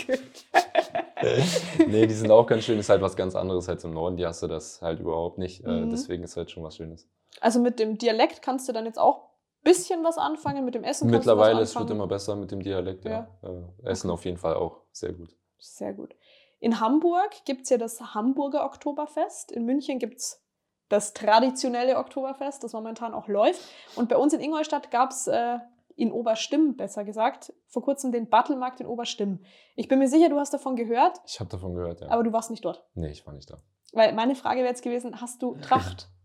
[1.87, 2.79] nee, die sind auch ganz schön.
[2.79, 4.17] Ist halt was ganz anderes als im Norden.
[4.17, 5.63] Die hast du das halt überhaupt nicht.
[5.63, 5.89] Äh, Mhm.
[5.91, 7.07] deswegen ist halt schon was Schönes.
[7.39, 9.30] Also mit dem Dialekt kannst du dann jetzt auch
[9.63, 13.05] bisschen was anfangen, mit dem Essen Mittlerweile, es wird immer besser mit dem Dialekt.
[13.05, 13.27] Ja.
[13.43, 15.35] Äh, Essen auf jeden Fall auch sehr gut.
[15.59, 16.15] Sehr gut.
[16.59, 19.51] In Hamburg gibt es ja das Hamburger Oktoberfest.
[19.51, 20.43] In München gibt es
[20.89, 23.61] das traditionelle Oktoberfest, das momentan auch läuft.
[23.95, 25.57] Und bei uns in Ingolstadt gab es äh,
[25.95, 29.39] in Oberstimm, besser gesagt, vor kurzem den Battlemarkt in Oberstimm.
[29.75, 32.09] Ich bin mir sicher, du hast davon gehört, Ich habe davon gehört, ja.
[32.09, 32.83] aber du warst nicht dort.
[32.93, 33.57] nee, ich war nicht da.
[33.93, 36.09] Weil meine Frage wäre jetzt gewesen, hast du Tracht?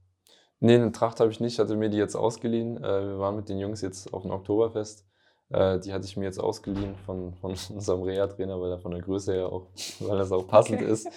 [0.61, 1.55] Nee, eine Tracht habe ich nicht.
[1.55, 2.79] Ich hatte mir die jetzt ausgeliehen.
[2.83, 5.05] Äh, wir waren mit den Jungs jetzt auf dem Oktoberfest.
[5.51, 9.03] Äh, die hatte ich mir jetzt ausgeliehen von, von unserem Reha-Trainer, weil er von der
[9.03, 9.69] Größe her auch,
[10.01, 10.91] weil das auch passend Okay.
[10.91, 11.09] ist.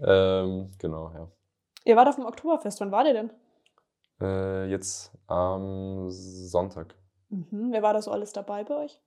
[0.00, 1.28] Ähm, genau, ja.
[1.84, 3.30] Ihr wart auf dem Oktoberfest, wann war der denn?
[4.20, 6.94] Äh, jetzt am Sonntag.
[7.28, 7.72] Mhm.
[7.72, 9.00] Wer war da so alles dabei bei euch?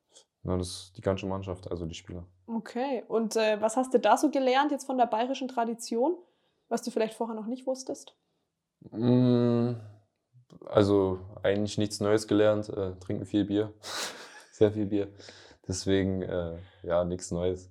[0.43, 2.25] Na, das ist die ganze Mannschaft, also die Spieler.
[2.45, 3.03] Okay.
[3.07, 6.15] Und äh, was hast du da so gelernt jetzt von der bayerischen Tradition,
[6.69, 8.15] was du vielleicht vorher noch nicht wusstest?
[8.91, 9.75] Mm,
[10.65, 13.73] Also eigentlich nichts Neues gelernt, äh, trinken viel Bier,
[14.51, 15.13] sehr viel Bier.
[15.67, 17.69] Deswegen, äh, ja, nichts Neues.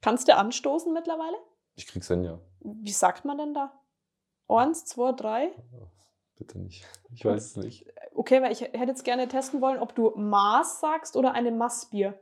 [0.00, 1.36] Kannst du anstoßen mittlerweile?
[1.74, 2.38] Ich krieg's hin, ja.
[2.60, 3.72] Wie sagt man denn da?
[4.48, 5.50] Eins, zwei, drei?
[6.36, 6.86] Bitte nicht.
[7.12, 7.86] Ich weiß es nicht.
[8.14, 12.18] Okay, weil ich hätte jetzt gerne testen wollen, ob du Maß sagst oder eine Maßbier.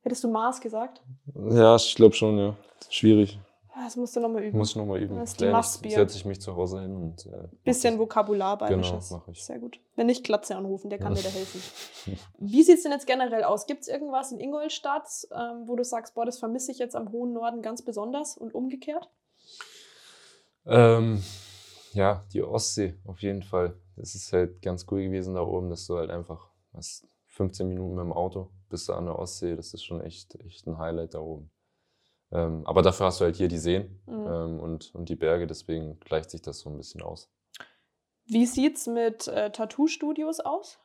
[0.00, 1.02] Hättest du Maß gesagt?
[1.34, 2.56] Ja, ich glaube schon, ja.
[2.90, 3.38] Schwierig.
[3.84, 4.58] Das musst du nochmal üben.
[4.58, 5.16] Muss ich nochmal üben.
[5.16, 5.90] Das ist die Maßbier.
[5.96, 7.26] Setze ich mich zu Hause hin und.
[7.26, 7.98] Äh, Bisschen.
[7.98, 9.08] Vokabular bayerisches.
[9.08, 9.44] Genau, mach ich.
[9.44, 9.80] Sehr gut.
[9.96, 11.62] Wenn nicht, Glatze anrufen, der kann dir da helfen.
[12.38, 13.66] Wie sieht es denn jetzt generell aus?
[13.66, 17.12] Gibt es irgendwas in Ingolstadt, ähm, wo du sagst, boah, das vermisse ich jetzt am
[17.12, 19.08] hohen Norden ganz besonders und umgekehrt?
[20.66, 21.22] Ähm,
[21.92, 23.76] ja, die Ostsee auf jeden Fall.
[23.96, 27.94] Das ist halt ganz cool gewesen da oben, dass du halt einfach was, 15 Minuten
[27.94, 29.56] mit dem Auto bist du an der Ostsee.
[29.56, 31.50] Das ist schon echt, echt ein Highlight da oben.
[32.30, 34.26] Ähm, aber dafür hast du halt hier die Seen Mhm.
[34.26, 37.30] ähm, und, und die Berge, deswegen gleicht sich das so ein bisschen aus.
[38.26, 40.78] Wie sieht es mit äh, Tattoo-Studios aus?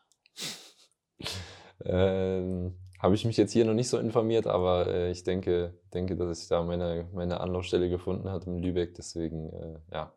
[1.84, 6.16] Ähm, Habe ich mich jetzt hier noch nicht so informiert, aber äh, ich denke, denke,
[6.16, 8.96] dass ich da meine, meine Anlaufstelle gefunden habe in Lübeck.
[8.96, 10.14] Deswegen, äh, ja,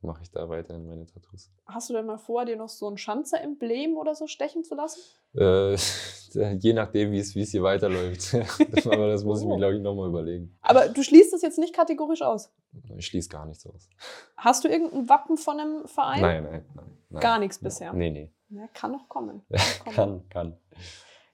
[0.00, 1.50] mache ich da weiterhin meine Tattoos.
[1.66, 5.00] Hast du denn mal vor, dir noch so ein Schanzer-Emblem oder so stechen zu lassen?
[5.36, 5.74] Äh,
[6.58, 8.34] je nachdem, wie es hier weiterläuft.
[8.86, 9.58] aber das muss ich mir, Oh.
[9.58, 10.56] glaube ich, nochmal überlegen.
[10.62, 12.52] Aber du schließt es jetzt nicht kategorisch aus.
[12.96, 13.88] Ich schließe gar nichts aus.
[14.36, 16.20] Hast du irgendein Wappen von einem Verein?
[16.20, 16.86] Nein, nein, nein.
[17.10, 17.20] nein.
[17.20, 17.92] Gar nichts bisher.
[17.92, 18.32] Nee, nee.
[18.50, 19.42] Ja, kann noch kommen.
[19.84, 19.94] Kann.
[19.94, 20.56] Kann, kann.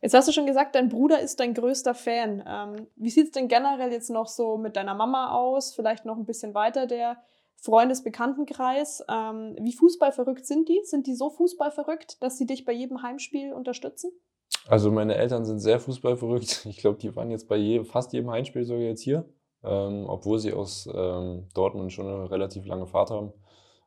[0.01, 2.43] Jetzt hast du schon gesagt, dein Bruder ist dein größter Fan.
[2.47, 5.75] Ähm, wie sieht es denn generell jetzt noch so mit deiner Mama aus?
[5.75, 7.17] Vielleicht noch ein bisschen weiter der
[7.57, 9.05] Freundesbekanntenkreis.
[9.09, 10.81] Ähm, wie fußballverrückt sind die?
[10.85, 14.11] Sind die so fußballverrückt, dass sie dich bei jedem Heimspiel unterstützen?
[14.67, 16.67] Also meine Eltern sind sehr fußballverrückt.
[16.69, 19.25] Ich glaube, die waren jetzt bei je, fast jedem Heimspiel sogar jetzt hier,
[19.63, 23.33] ähm, obwohl sie aus ähm, Dortmund schon eine relativ lange Fahrt haben.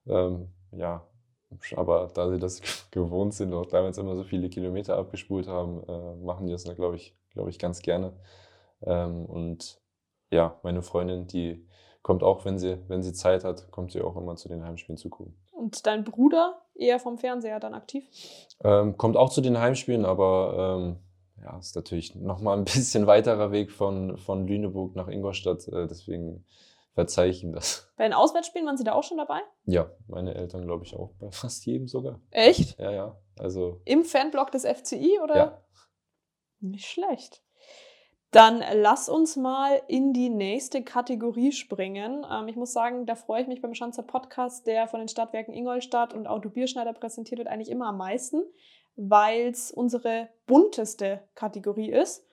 [0.08, 1.08] Ähm, ja,
[1.76, 2.62] aber da sie das
[2.92, 6.96] gewohnt sind, auch damals immer so viele Kilometer abgespult haben, äh, machen die das, glaube
[6.96, 8.14] ich, glaube ich, ganz gerne.
[8.82, 9.82] Ähm, und
[10.30, 11.67] ja, meine Freundin, die
[12.08, 14.96] kommt auch, wenn sie, wenn sie Zeit hat, kommt sie auch immer zu den Heimspielen
[14.96, 15.36] zugucken.
[15.52, 18.08] Und dein Bruder eher vom Fernseher dann aktiv?
[18.64, 23.52] Ähm, kommt auch zu den Heimspielen, aber ähm, ja, ist natürlich nochmal ein bisschen weiterer
[23.52, 25.68] Weg von, von Lüneburg nach Ingolstadt.
[25.68, 26.46] Äh, deswegen
[26.94, 27.92] verzeihe ich ihm das.
[27.98, 29.42] Bei den Auswärtsspielen waren sie da auch schon dabei?
[29.66, 31.12] Ja, meine Eltern glaube ich auch.
[31.20, 32.22] Bei fast jedem sogar.
[32.32, 32.80] Echt?
[32.80, 33.18] Ja, ja.
[33.38, 35.36] Also, Im Fanblock des FCI oder?
[35.36, 35.62] ja.
[36.62, 37.44] Nicht schlecht.
[38.32, 42.26] Dann lass uns mal in die nächste Kategorie springen.
[42.30, 45.54] Ähm, ich muss sagen, da freue ich mich beim Schanzer Podcast, der von den Stadtwerken
[45.54, 48.44] Ingolstadt und Auto Bierschneider präsentiert wird, eigentlich immer am meisten,
[48.96, 52.26] weil es unsere bunteste Kategorie ist.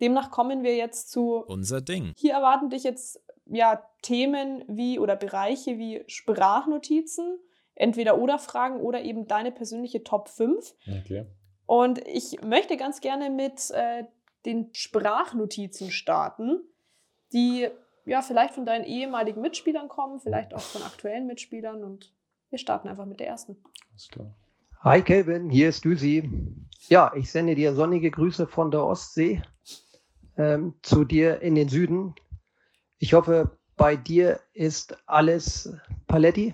[0.00, 2.12] Demnach kommen wir jetzt zu Unser Ding.
[2.16, 7.38] hier erwarten dich jetzt ja Themen wie oder Bereiche wie Sprachnotizen,
[7.74, 10.74] entweder oder Fragen oder eben deine persönliche Top 5.
[11.00, 11.26] Okay.
[11.66, 14.04] Und ich möchte ganz gerne mit äh,
[14.46, 16.60] den Sprachnotizen starten,
[17.32, 17.68] die
[18.04, 21.84] ja vielleicht von deinen ehemaligen Mitspielern kommen, vielleicht auch von aktuellen Mitspielern.
[21.84, 22.12] Und
[22.50, 23.56] wir starten einfach mit der ersten.
[23.90, 24.34] Alles klar.
[24.80, 26.30] Hi Kevin, hier ist Düsi.
[26.88, 29.42] Ja, ich sende dir sonnige Grüße von der Ostsee
[30.36, 32.14] ähm, zu dir in den Süden.
[32.98, 35.72] Ich hoffe, bei dir ist alles
[36.06, 36.52] Paletti.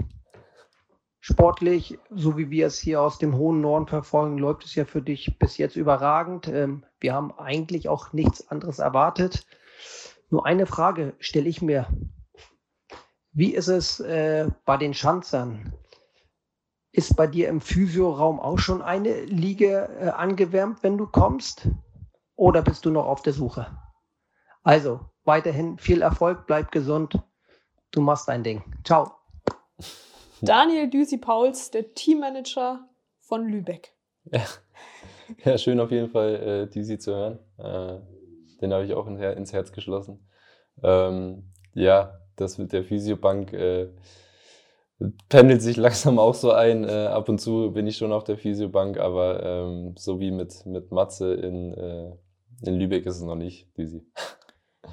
[1.24, 5.00] Sportlich, so wie wir es hier aus dem hohen Norden verfolgen, läuft es ja für
[5.00, 6.48] dich bis jetzt überragend.
[6.48, 9.46] Ähm, wir haben eigentlich auch nichts anderes erwartet.
[10.30, 11.86] Nur eine Frage stelle ich mir.
[13.30, 15.72] Wie ist es äh, bei den Schanzern?
[16.90, 21.68] Ist bei dir im Physioraum auch schon eine Liege äh, angewärmt, wenn du kommst?
[22.34, 23.78] Oder bist du noch auf der Suche?
[24.64, 27.22] Also, weiterhin viel Erfolg, bleib gesund.
[27.92, 28.64] Du machst dein Ding.
[28.82, 29.12] Ciao.
[30.42, 32.88] Daniel Düsi-Pauls, der Teammanager
[33.20, 33.94] von Lübeck.
[34.24, 34.42] Ja.
[35.44, 37.38] ja, schön auf jeden Fall, äh, Düsi zu hören.
[37.58, 38.00] Äh,
[38.60, 40.28] den habe ich auch in, ins Herz geschlossen.
[40.82, 43.88] Ähm, ja, das mit der Physiobank äh,
[45.28, 46.82] pendelt sich langsam auch so ein.
[46.84, 50.66] Äh, ab und zu bin ich schon auf der Physiobank, aber ähm, so wie mit,
[50.66, 52.10] mit Matze in, äh,
[52.66, 54.04] in Lübeck ist es noch nicht, Düsi.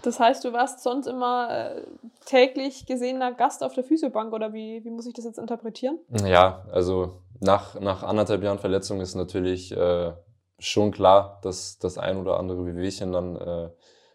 [0.04, 1.82] Das heißt, du warst sonst immer äh,
[2.26, 6.00] täglich gesehener Gast auf der Physiobank oder wie, wie muss ich das jetzt interpretieren?
[6.26, 10.14] Ja, also nach, nach anderthalb Jahren Verletzung ist natürlich äh,
[10.58, 13.70] schon klar, dass das ein oder andere Wehwehchen dann, äh,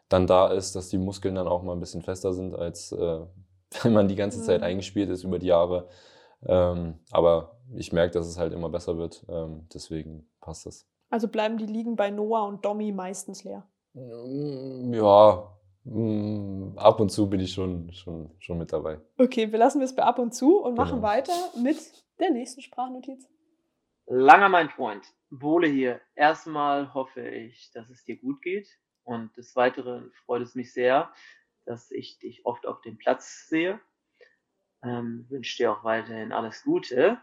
[0.09, 3.21] dann da ist, dass die Muskeln dann auch mal ein bisschen fester sind, als äh,
[3.83, 4.67] wenn man die ganze Zeit Mhm.
[4.67, 5.89] eingespielt ist über die Jahre.
[6.47, 9.25] Ähm, aber ich merke, dass es halt immer besser wird.
[9.29, 10.87] Ähm, deswegen passt das.
[11.11, 13.67] Also bleiben die Ligen bei Noah und Domi meistens leer.
[13.95, 15.54] Mm, Ja,
[15.87, 19.01] ab und zu bin ich schon, schon, schon mit dabei.
[19.19, 21.03] Okay, wir lassen es bei ab und zu und machen Genau.
[21.03, 21.33] weiter
[21.63, 21.77] mit
[22.19, 23.29] der nächsten Sprachnotiz.
[24.07, 26.01] Langer mein Freund, Bohle hier.
[26.15, 28.69] Erstmal hoffe ich, dass es dir gut geht.
[29.03, 31.13] Und des Weiteren freut es mich sehr,
[31.67, 33.79] dass ich dich oft auf dem Platz sehe.
[34.83, 37.19] Ähm, wünsche dir auch weiterhin alles Gute.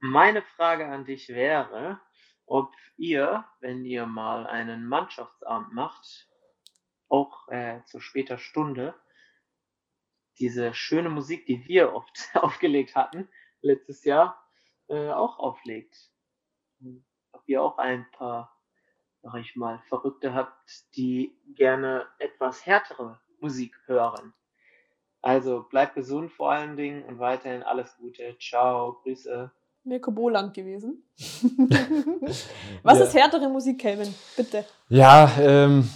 [0.00, 2.00] Meine Frage an dich wäre,
[2.46, 6.28] ob ihr, wenn ihr mal einen Mannschaftsabend macht,
[7.08, 8.94] auch äh, zu später Stunde,
[10.38, 13.28] diese schöne Musik, die wir oft aufgelegt hatten,
[13.62, 14.38] letztes Jahr,
[14.88, 16.10] äh, auch auflegt.
[17.32, 18.54] Ob ihr auch ein paar,
[19.22, 20.54] sag ich mal, Verrückte habt,
[20.96, 24.34] die gerne etwas härtere Musik hören.
[25.22, 28.36] Also bleibt gesund vor allen Dingen und weiterhin alles Gute.
[28.38, 29.50] Ciao, Grüße.
[29.84, 31.02] Mirko Boland gewesen.
[32.82, 33.04] Was Ja.
[33.04, 34.14] ist härtere Musik, Kelvin?
[34.36, 34.64] Bitte.
[34.88, 35.88] Ja, ähm,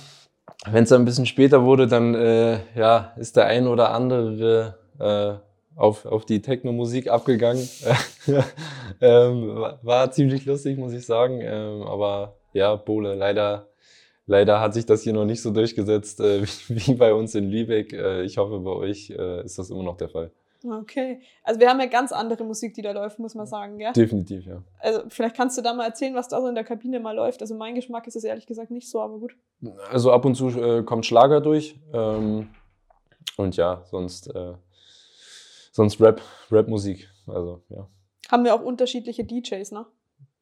[0.66, 5.50] wenn es ein bisschen später wurde, dann äh, ja, ist der ein oder andere äh,
[5.76, 7.66] auf, auf die Techno-Musik abgegangen.
[9.00, 11.40] ähm, war, ziemlich lustig, muss ich sagen.
[11.42, 13.68] Ähm, aber ja, Bohle, leider,
[14.26, 17.50] leider hat sich das hier noch nicht so durchgesetzt äh, wie, wie bei uns in
[17.50, 17.92] Lübeck.
[17.94, 20.30] Äh, ich hoffe, bei euch äh, ist das immer noch der Fall.
[20.64, 21.22] Okay.
[21.42, 23.92] Also wir haben ja ganz andere Musik, die da läuft, muss man sagen, gell?
[23.92, 24.62] Definitiv, ja.
[24.78, 27.40] Also vielleicht kannst du da mal erzählen, was da so in der Kabine mal läuft.
[27.40, 29.36] Also mein Geschmack ist es ehrlich gesagt nicht so, aber gut.
[29.90, 31.78] Also ab und zu äh, kommt Schlager durch.
[31.92, 32.48] Ähm,
[33.36, 34.54] und ja, sonst, äh,
[35.72, 37.08] sonst Rap, Rap-Musik.
[37.26, 37.88] Also ja.
[38.30, 39.86] Haben wir auch unterschiedliche DJs, ne?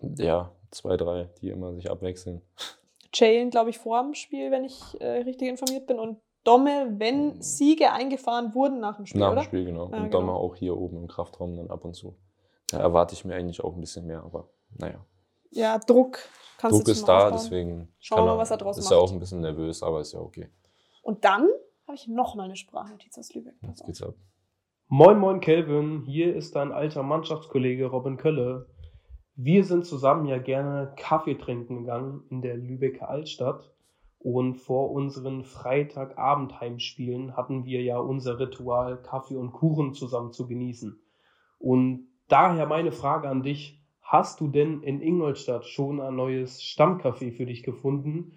[0.01, 2.43] Ja, zwei, drei, die immer sich abwechseln.
[3.14, 5.99] Jalen, glaube ich, vor dem Spiel, wenn ich äh, richtig informiert bin.
[5.99, 9.42] Und Domme, wenn Siege eingefahren wurden nach dem Spiel, Nach oder?
[9.42, 9.90] dem Spiel, genau.
[9.90, 10.09] Ja, und genau.
[10.18, 12.16] dann mal auch hier oben im Kraftraum dann ab und zu.
[12.70, 15.05] Da erwarte ich mir eigentlich auch ein bisschen mehr, aber naja.
[15.51, 16.20] Ja, Druck.
[16.57, 17.32] Kannst Druck du ist da, aufbauen.
[17.34, 18.92] deswegen Schauen wir mal, was er draus ist macht.
[18.92, 20.49] ja auch ein bisschen nervös, aber ist ja okay.
[21.03, 21.49] Und dann
[21.86, 23.55] habe ich noch mal eine Sprachnotiz aus Lübeck.
[23.62, 24.14] Jetzt geht's ab.
[24.88, 26.03] Moin, moin, Kelvin.
[26.07, 28.70] Hier ist dein alter Mannschaftskollege Robin Kölle.
[29.34, 33.70] Wir sind zusammen ja gerne Kaffee trinken gegangen in der Lübecker Altstadt.
[34.21, 41.01] Und vor unseren Freitagabendheimspielen hatten wir ja unser Ritual, Kaffee und Kuchen zusammen zu genießen.
[41.59, 43.77] Und daher meine Frage an dich.
[44.01, 48.33] Hast du denn in Ingolstadt schon ein neues Stammcafé für dich gefunden?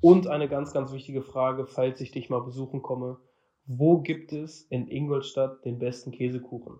[0.00, 3.18] Und eine ganz, ganz wichtige Frage, falls ich dich mal besuchen komme.
[3.66, 6.78] Wo gibt es in Ingolstadt den besten Käsekuchen?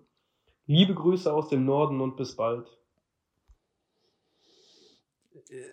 [0.65, 2.79] Liebe Grüße aus dem Norden und bis bald.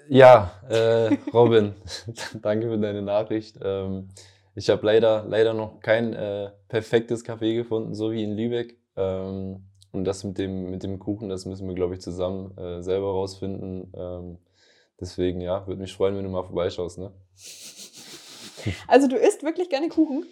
[0.08, 1.74] Ja, äh, Robin,
[2.42, 3.58] danke für deine Nachricht.
[3.62, 4.08] Ähm,
[4.54, 8.76] ich habe leider, leider noch kein äh, perfektes Café gefunden, so wie in Lübeck.
[8.96, 12.82] Ähm, und das mit dem, mit dem Kuchen, das müssen wir, glaube ich, zusammen äh,
[12.82, 13.92] selber rausfinden.
[13.96, 14.38] Ähm,
[15.00, 16.98] deswegen, ja, würde mich freuen, wenn du mal vorbeischaust.
[16.98, 17.12] Ne?
[18.88, 20.24] Also du isst wirklich gerne Kuchen?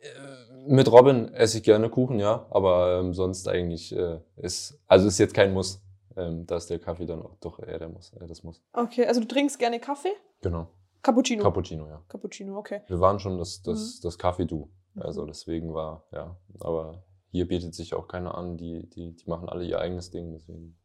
[0.00, 5.06] Äh, Mit Robin esse ich gerne Kuchen, ja, aber ähm, sonst eigentlich äh, ist, also
[5.08, 5.82] ist jetzt kein Muss.
[6.16, 8.62] Ähm, da ist der Kaffee dann auch doch eher der Muss, äh, das Muss.
[8.72, 10.12] Okay, also du trinkst gerne Kaffee?
[10.40, 10.68] Genau.
[11.02, 11.42] Cappuccino.
[11.42, 12.02] Cappuccino, ja.
[12.08, 12.82] Cappuccino, okay.
[12.88, 14.02] Wir waren schon das, das, Mhm.
[14.02, 14.70] das Kaffee-Du.
[14.96, 19.48] Also deswegen war, ja, aber hier bietet sich auch keiner an, die, die, die machen
[19.48, 20.76] alle ihr eigenes Ding, deswegen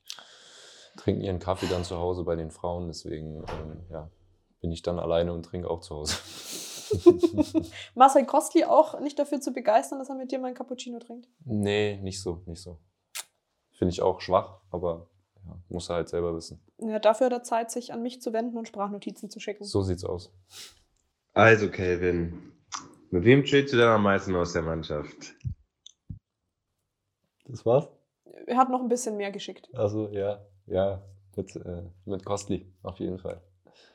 [0.95, 4.09] trinken ihren Kaffee dann zu Hause bei den Frauen, deswegen ähm, ja,
[4.61, 6.15] bin ich dann alleine und trinke auch zu Hause.
[7.95, 11.27] Marcel Kostli auch nicht dafür zu begeistern, dass er mit dir mal ein Cappuccino trinkt?
[11.43, 12.77] nee, nicht so, nicht so.
[13.71, 15.09] Finde ich auch schwach, aber
[15.45, 16.59] ja, muss er halt selber wissen.
[16.79, 19.63] Ja, dafür hat er Zeit, sich an mich zu wenden und Sprachnotizen zu schicken.
[19.63, 20.33] So sieht's aus.
[21.33, 22.53] Also, Kelvin,
[23.11, 25.35] mit wem chillst du denn am meisten aus der Mannschaft?
[27.47, 27.87] Das war's?
[28.47, 29.69] Er hat noch ein bisschen mehr geschickt.
[29.73, 31.01] Also ja, ja,
[31.35, 33.41] mit, äh, mit Kostli, auf jeden Fall.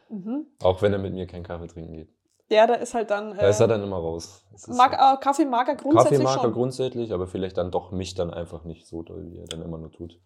[0.09, 0.47] Mhm.
[0.63, 2.09] Auch wenn er mit mir keinen Kaffee trinken geht.
[2.49, 3.37] Ja, da ist halt dann.
[3.37, 4.45] Da ist er äh, dann immer raus.
[4.67, 8.15] Mag, äh, Kaffee mag er grundsätzlich Kaffee mag er grundsätzlich, aber vielleicht dann doch mich
[8.15, 10.19] dann einfach nicht so doll, wie er dann immer nur tut.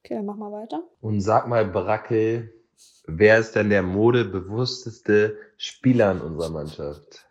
[0.00, 0.82] Okay, dann mach mal weiter.
[1.00, 2.52] Und sag mal, Brackel,
[3.06, 7.28] wer ist denn der modebewussteste Spieler in unserer Mannschaft?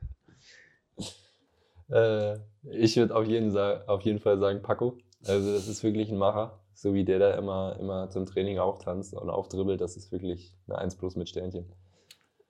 [1.89, 4.97] Äh, ich würde auf, jeden auf jeden Fall sagen Paco.
[5.26, 6.59] Also das ist wirklich ein Macher.
[6.74, 10.78] So wie der da immer, immer zum Training auftanzt und aufdribbelt, das ist wirklich eine
[10.78, 11.65] 1 plus mit Sternchen.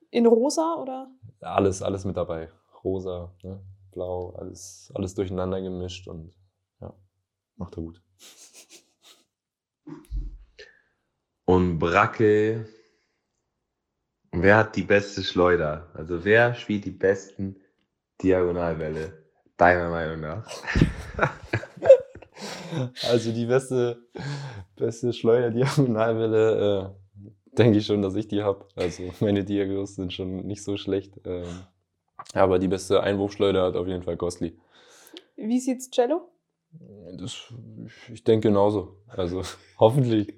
[0.09, 1.09] In rosa oder?
[1.39, 2.49] Alles, alles mit dabei.
[2.83, 3.61] Rosa, ne?
[3.91, 6.33] blau, alles, alles durcheinander gemischt und
[6.81, 6.93] ja,
[7.55, 8.01] macht er gut.
[11.47, 12.67] Und Brackel,
[14.33, 15.89] wer hat die beste Schleuder?
[15.93, 17.55] Also wer spielt die besten
[18.21, 19.13] Diagonalbälle?
[19.55, 20.45] Deiner Meinung nach?
[23.09, 23.97] Also die beste,
[24.75, 28.67] beste Schleuder, Diagonalwelle, äh, denke ich schon, dass ich die habe.
[28.75, 31.19] Also meine Diagos sind schon nicht so schlecht.
[31.25, 31.63] Ähm,
[32.33, 34.59] aber die beste Einwurfschleuder hat auf jeden Fall Gosli.
[35.37, 36.29] Wie sieht's Cello?
[37.17, 37.51] Das,
[38.13, 38.97] ich denke genauso.
[39.07, 39.41] Also
[39.79, 40.35] hoffentlich.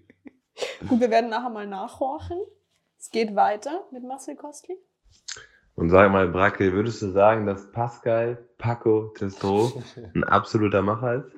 [0.87, 2.37] Gut, wir werden nachher mal nachhorchen.
[2.97, 4.77] Es geht weiter mit Marcel Kostli.
[5.75, 9.71] Und sag mal, Bracke, würdest du sagen, dass Pascal Paco Testro
[10.13, 11.35] ein absoluter Macher ist?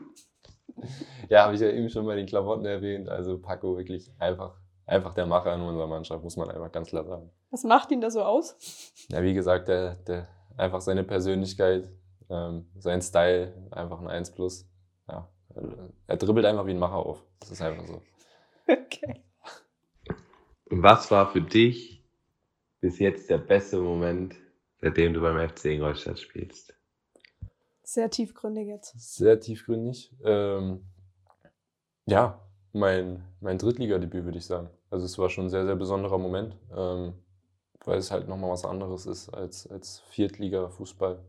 [1.29, 3.07] Ja, habe ich ja eben schon bei den Klamotten erwähnt.
[3.07, 4.55] Also Paco wirklich einfach,
[4.87, 7.29] einfach der Macher in unserer Mannschaft, muss man einfach ganz klar sagen.
[7.51, 8.57] Was macht ihn da so aus?
[9.09, 11.91] Ja, wie gesagt, der, der, einfach seine Persönlichkeit,
[12.29, 14.67] ähm, sein Style, einfach ein 1 plus.
[15.07, 15.27] Ja,
[16.07, 17.23] er dribbelt einfach wie ein Macher auf.
[17.39, 18.01] Das ist einfach so.
[18.71, 19.21] Okay.
[20.65, 22.01] Was war für dich
[22.79, 24.35] bis jetzt der beste Moment,
[24.79, 26.73] seitdem du beim FC Ingolstadt spielst?
[27.83, 29.17] Sehr tiefgründig jetzt.
[29.17, 30.15] Sehr tiefgründig.
[30.23, 30.85] Ähm,
[32.05, 32.39] ja,
[32.71, 34.69] mein, mein Drittligadebüt, würde ich sagen.
[34.89, 37.13] Also es war schon ein sehr, sehr besonderer Moment, ähm,
[37.83, 41.19] weil es halt nochmal was anderes ist als, als Viertliga-Fußball.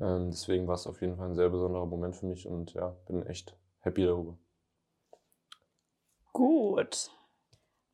[0.00, 2.96] Ähm, deswegen war es auf jeden Fall ein sehr besonderer Moment für mich und ja,
[3.06, 4.38] bin echt happy darüber.
[6.38, 7.10] Gut.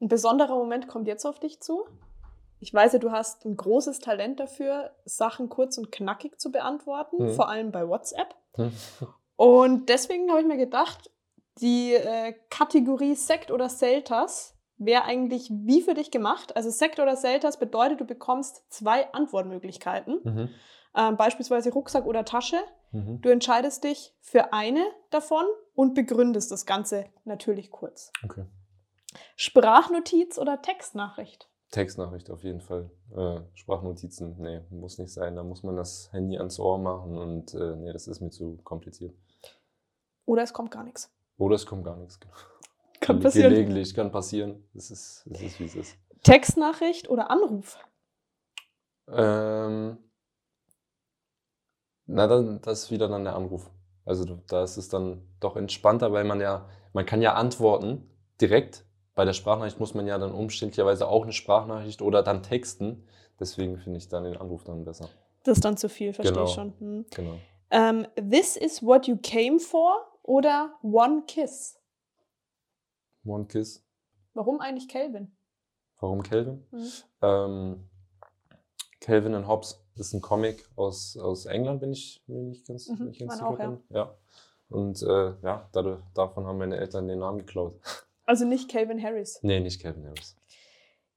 [0.02, 1.86] Ein besonderer Moment kommt jetzt auf dich zu.
[2.60, 7.16] Ich weiß ja, du hast ein großes Talent dafür, Sachen kurz und knackig zu beantworten,
[7.24, 7.30] Mhm.
[7.34, 8.34] vor allem bei WhatsApp.
[9.36, 11.10] Und deswegen habe ich mir gedacht,
[11.60, 16.54] die äh, Kategorie Sekt oder Selters wäre eigentlich wie für dich gemacht.
[16.54, 20.48] Also Sekt oder Selters bedeutet, du bekommst zwei Antwortmöglichkeiten, Mhm.
[20.96, 22.58] ähm, beispielsweise Rucksack oder Tasche.
[22.94, 23.20] Mhm.
[23.20, 28.12] Du entscheidest dich für eine davon und begründest das Ganze natürlich kurz.
[28.24, 28.44] Okay.
[29.36, 31.48] Sprachnotiz oder Textnachricht?
[31.70, 32.88] Textnachricht auf jeden Fall.
[33.16, 35.34] Äh, Sprachnotizen, nee, muss nicht sein.
[35.34, 38.58] Da muss man das Handy ans Ohr machen und äh, nee, das ist mir zu
[38.62, 39.12] kompliziert.
[40.24, 41.12] Oder es kommt gar nichts.
[41.36, 42.20] Oder es kommt gar nichts.
[42.20, 42.34] genau.
[43.00, 43.52] Kann passieren.
[43.52, 44.66] Gelegentlich kann passieren.
[44.74, 45.98] Es ist, es ist wie es ist.
[46.22, 47.76] Textnachricht oder Anruf?
[49.08, 49.98] Ähm,
[52.06, 53.70] na, dann, das ist wieder dann der Anruf.
[54.04, 58.08] Also da ist es dann doch entspannter, weil man ja, man kann ja antworten
[58.40, 58.84] direkt.
[59.14, 63.06] Bei der Sprachnachricht muss man ja dann umständlicherweise auch eine Sprachnachricht oder dann texten.
[63.40, 65.08] Deswegen finde ich dann den Anruf dann besser.
[65.44, 66.46] Das ist dann zu viel, verstehe Genau.
[66.46, 66.72] ich schon.
[66.78, 67.06] Hm.
[67.14, 67.34] Genau.
[67.70, 71.78] Ähm, This is what you came for oder One Kiss?
[73.24, 73.82] One Kiss.
[74.34, 75.34] Warum eigentlich Calvin?
[76.00, 76.66] Warum Calvin?
[76.70, 76.88] Mhm.
[77.22, 77.88] Ähm,
[79.04, 83.10] Calvin and Hobbes ist ein Comic aus, aus England, wenn ich, wenn ich ganz, Mhm,
[83.10, 83.66] ich ganz sicher auch, ja.
[83.68, 83.82] bin.
[83.90, 84.14] Ja.
[84.70, 87.78] Und äh, ja, dadurch, davon haben meine Eltern den Namen geklaut.
[88.26, 89.38] Also nicht Calvin Harris.
[89.42, 90.34] nee, nicht Calvin Harris.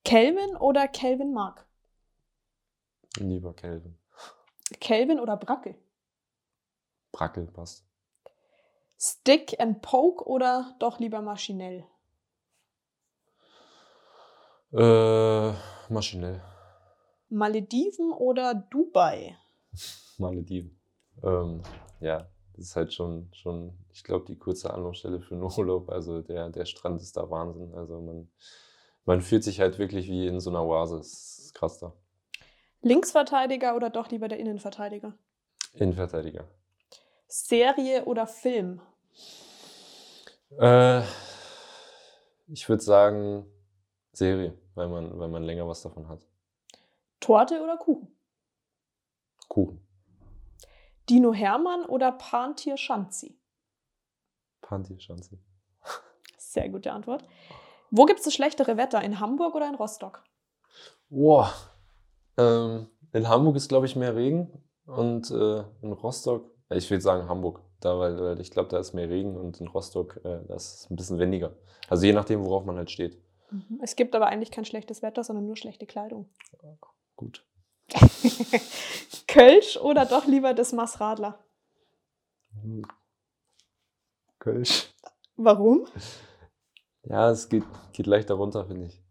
[0.03, 1.65] Calvin oder Calvin Mark?
[3.17, 3.97] Lieber Calvin.
[4.81, 5.75] Calvin oder Brackel?
[7.13, 7.85] Brackel passt.
[8.99, 11.85] Stick and Poke oder doch lieber maschinell?
[14.73, 15.53] Äh,
[15.87, 16.41] maschinell.
[17.29, 19.37] Malediven oder Dubai?
[20.17, 20.79] Malediven.
[21.23, 21.61] Ähm,
[21.99, 25.89] ja, das ist halt schon, schon ich glaube, die kurze Anlaufstelle für einen Urlaub.
[25.89, 27.73] Also der, der Strand ist da Wahnsinn.
[27.73, 28.29] Also man,
[29.05, 30.97] man fühlt sich halt wirklich wie in so einer Oase.
[30.97, 31.93] Das ist krass da.
[32.81, 35.13] Linksverteidiger oder doch lieber der Innenverteidiger?
[35.73, 36.47] Innenverteidiger.
[37.27, 38.81] Serie oder Film?
[40.57, 41.01] Äh,
[42.47, 43.45] ich würde sagen
[44.13, 46.25] Serie, weil man, weil man länger was davon hat.
[47.27, 48.07] Torte oder Kuchen?
[49.49, 49.85] Kuchen.
[51.09, 53.37] Dino Hermann oder Pantir Schanzi?
[54.61, 55.37] Panty, Schanze.
[56.37, 57.25] Sehr gute Antwort.
[57.91, 59.01] Wo gibt es das schlechtere Wetter?
[59.01, 60.23] In Hamburg oder in Rostock?
[61.09, 61.51] Boah.
[62.37, 67.27] Ähm, in Hamburg ist, glaube ich, mehr Regen und äh, in Rostock, ich würde sagen
[67.27, 70.75] Hamburg, da, weil, weil ich glaube, da ist mehr Regen und in Rostock, äh, das
[70.75, 71.57] ist ein bisschen weniger.
[71.89, 73.21] Also je nachdem, worauf man halt steht.
[73.81, 76.29] Es gibt aber eigentlich kein schlechtes Wetter, sondern nur schlechte Kleidung.
[77.17, 77.45] Gut.
[79.27, 81.43] Kölsch oder doch lieber das Massradler?
[84.39, 84.93] Kölsch.
[85.35, 85.87] Warum?
[87.03, 87.63] Ja, es geht,
[87.93, 89.01] geht leichter runter, finde ich.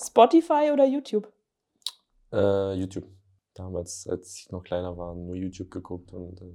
[0.00, 1.32] Spotify oder YouTube?
[2.32, 3.06] Äh, YouTube.
[3.54, 6.54] Damals, als ich noch kleiner war, nur YouTube geguckt und äh,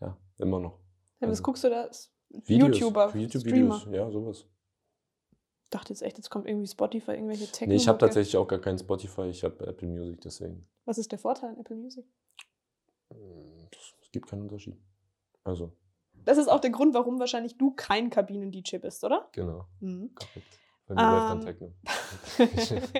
[0.00, 0.78] ja, immer noch.
[1.20, 1.90] Ja, was Also, guckst du da?
[2.28, 4.46] Videos, YouTuber, YouTube-Videos, ja, sowas.
[5.66, 7.66] Ich dachte jetzt echt, jetzt kommt irgendwie Spotify, irgendwelche Techno.
[7.72, 10.64] Nee, ich habe tatsächlich auch gar keinen Spotify, ich habe Apple Music, deswegen.
[10.84, 12.04] Was ist der Vorteil an Apple Music?
[13.10, 14.76] Es gibt keinen Unterschied.
[15.42, 15.72] Also,
[16.24, 19.28] Das ist auch der Grund, warum wahrscheinlich du kein Kabinen-DJ bist, oder?
[19.32, 19.66] genau.
[19.80, 20.14] Mhm.
[20.86, 21.44] Bei mir läuft dann Ähm.
[21.44, 21.72] Techno.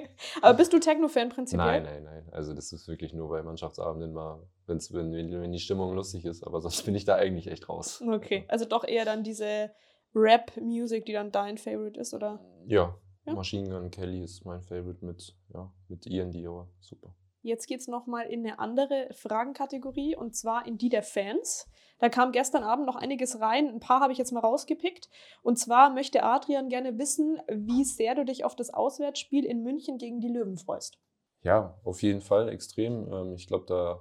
[0.42, 1.82] Aber bist du Techno-Fan prinzipiell?
[1.82, 2.28] Nein, nein, nein.
[2.32, 6.42] Also das ist wirklich nur bei Mannschaftsabenden mal, wenn's, wenn, wenn die Stimmung lustig ist.
[6.42, 8.02] Aber sonst bin ich da eigentlich echt raus.
[8.04, 9.70] Okay, also doch eher dann diese
[10.16, 12.40] Rap-Music, die dann dein Favorite ist, oder?
[12.66, 12.96] Ja,
[13.26, 13.34] Ja?
[13.34, 16.68] Machine Gun Kelly ist mein Favorite mit, ja, mit Ian Dior.
[16.80, 17.14] Super.
[17.42, 21.68] Jetzt geht es nochmal in eine andere Fragenkategorie und zwar in die der Fans.
[21.98, 23.68] Da kam gestern Abend noch einiges rein.
[23.68, 25.08] Ein paar habe ich jetzt mal rausgepickt.
[25.42, 29.96] Und zwar möchte Adrian gerne wissen, wie sehr du dich auf das Auswärtsspiel in München
[29.98, 30.98] gegen die Löwen freust.
[31.42, 33.12] Ja, auf jeden Fall extrem.
[33.12, 34.00] Ähm, Ich glaube, da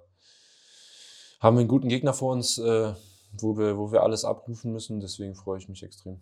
[1.40, 2.94] haben wir einen guten Gegner vor uns, äh,
[3.40, 5.00] wo wir, wo wir alles abrufen müssen.
[5.00, 6.20] Deswegen freue ich mich extrem.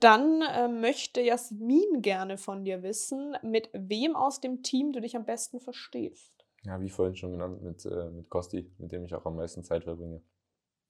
[0.00, 5.16] Dann äh, möchte Jasmin gerne von dir wissen, mit wem aus dem Team du dich
[5.16, 6.44] am besten verstehst.
[6.64, 9.62] Ja, wie vorhin schon genannt, mit, äh, mit Kosti, mit dem ich auch am meisten
[9.62, 10.22] Zeit verbringe.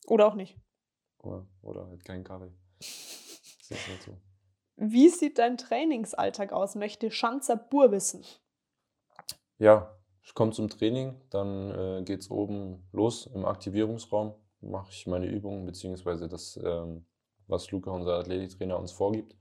[0.07, 0.59] Oder auch nicht.
[1.19, 2.53] Oder, oder halt kein Kaffee.
[2.79, 4.19] Das ist halt so.
[4.77, 6.75] Wie sieht dein Trainingsalltag aus?
[6.75, 8.25] Möchte Schanzer Bur wissen.
[9.59, 15.07] Ja, ich komme zum Training, dann äh, geht es oben los im Aktivierungsraum, mache ich
[15.07, 17.07] meine Übungen, beziehungsweise das, ähm,
[17.47, 19.37] was Luca, unser Athletiktrainer, uns vorgibt.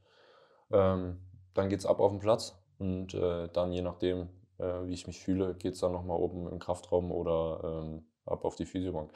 [0.71, 1.21] Ähm,
[1.53, 5.07] dann geht es ab auf den Platz und äh, dann, je nachdem, äh, wie ich
[5.07, 9.11] mich fühle, geht es dann nochmal oben im Kraftraum oder ähm, ab auf die Physiobank.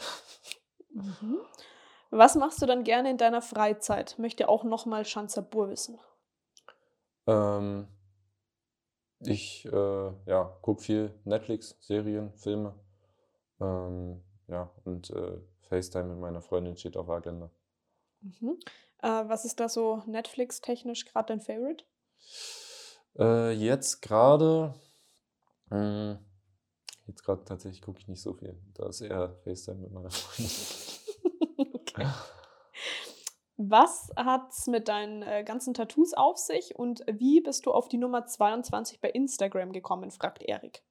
[0.94, 1.40] Mhm.
[2.12, 4.18] Was machst du dann gerne in deiner Freizeit?
[4.20, 6.00] Möchte auch nochmal Schanzer Bur wissen.
[7.28, 7.88] Ähm,
[9.20, 12.76] ich äh, ja, gucke viel Netflix, Serien, Filme.
[13.60, 17.52] Ähm, ja, und äh, FaceTime mit meiner Freundin steht auf der Agenda.
[18.22, 18.60] Mhm.
[19.02, 21.84] Äh, was ist da so Netflix-technisch gerade dein Favorite?
[23.18, 24.74] Äh, jetzt gerade,
[25.70, 26.20] mh,
[27.08, 28.60] jetzt gerade tatsächlich gucke ich nicht so viel.
[28.74, 30.56] Da ist eher FaceTime mit meiner Freundin.
[31.76, 32.08] okay.
[33.58, 37.98] Was hat's mit deinen äh, ganzen Tattoos auf sich und wie bist du auf die
[37.98, 40.84] Nummer 22 bei Instagram gekommen, fragt Erik.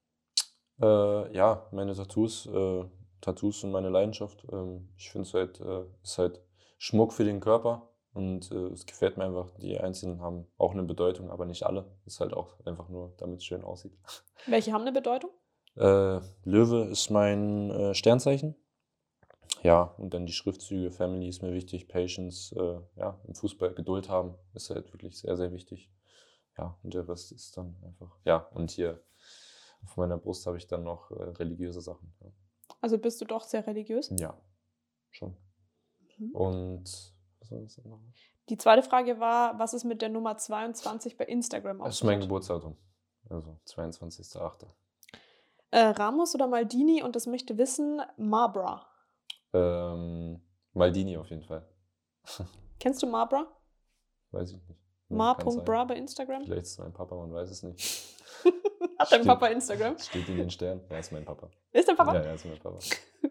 [0.80, 2.84] Äh, ja, meine Tattoos, äh,
[3.24, 4.44] Tattoos sind meine Leidenschaft.
[4.52, 6.40] Ähm, ich finde es halt, äh, ist halt
[6.78, 9.50] Schmuck für den Körper und äh, es gefällt mir einfach.
[9.58, 11.86] Die einzelnen haben auch eine Bedeutung, aber nicht alle.
[12.04, 13.96] Ist halt auch einfach nur, damit es schön aussieht.
[14.46, 15.30] Welche haben eine Bedeutung?
[15.76, 18.54] Äh, Löwe ist mein äh, Sternzeichen.
[19.62, 24.10] Ja, und dann die Schriftzüge, Family ist mir wichtig, Patience, äh, ja, im Fußball Geduld
[24.10, 25.90] haben, ist halt wirklich sehr, sehr wichtig.
[26.58, 29.02] Ja, und der Rest ist dann einfach, ja, und hier
[29.82, 32.12] auf meiner Brust habe ich dann noch äh, religiöse Sachen.
[32.20, 32.30] Ja.
[32.84, 34.12] Also bist du doch sehr religiös?
[34.18, 34.36] Ja,
[35.08, 35.34] schon.
[36.18, 36.32] Mhm.
[36.32, 37.98] Und was war das noch?
[38.50, 42.04] Die zweite Frage war, was ist mit der Nummer 22 bei Instagram auf Das ist
[42.04, 42.20] mein?
[42.20, 42.76] Geburtsdatum.
[43.30, 44.66] Also 22.08.
[45.70, 48.86] Äh, Ramos oder Maldini und das möchte wissen, Marbra.
[49.54, 50.42] Ähm,
[50.74, 51.66] Maldini auf jeden Fall.
[52.78, 53.46] Kennst du Marbra?
[54.30, 54.78] Weiß ich nicht.
[55.08, 55.16] Nee.
[55.16, 56.44] Mar.bra bei Instagram?
[56.44, 58.14] Vielleicht ist mein Papa, man weiß es nicht.
[59.04, 59.26] Hat dein.
[59.26, 59.98] Papa Instagram?
[59.98, 60.80] Steht in den Sternen.
[60.90, 61.50] Ja, ist mein Papa.
[61.72, 62.14] Ist dein Papa?
[62.14, 62.78] Ja, ja, ist mein Papa.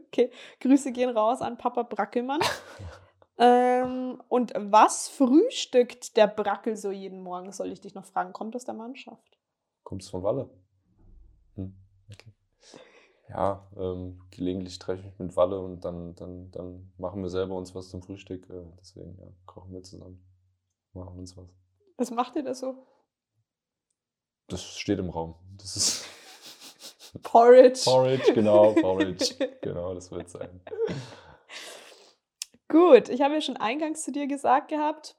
[0.07, 2.39] Okay, Grüße gehen raus an Papa Brackelmann.
[3.39, 8.31] ähm, und was frühstückt der Brackel so jeden Morgen, soll ich dich noch fragen?
[8.31, 9.39] Kommt aus der Mannschaft?
[9.83, 10.49] Kommst du von Walle?
[11.55, 11.75] Hm,
[12.11, 12.31] okay.
[13.29, 17.55] Ja, ähm, gelegentlich treffe ich mich mit Walle und dann, dann, dann machen wir selber
[17.55, 18.47] uns was zum Frühstück.
[18.51, 20.23] Äh, deswegen ja, kochen wir zusammen.
[20.93, 21.49] Machen uns was.
[21.97, 22.85] Was macht ihr da so?
[24.53, 25.33] Das steht im Raum.
[25.57, 26.05] Das ist
[27.23, 27.81] Porridge.
[27.85, 29.33] Porridge, genau, Porridge.
[29.61, 30.61] genau, das wird sein.
[32.67, 35.15] Gut, ich habe ja schon eingangs zu dir gesagt gehabt,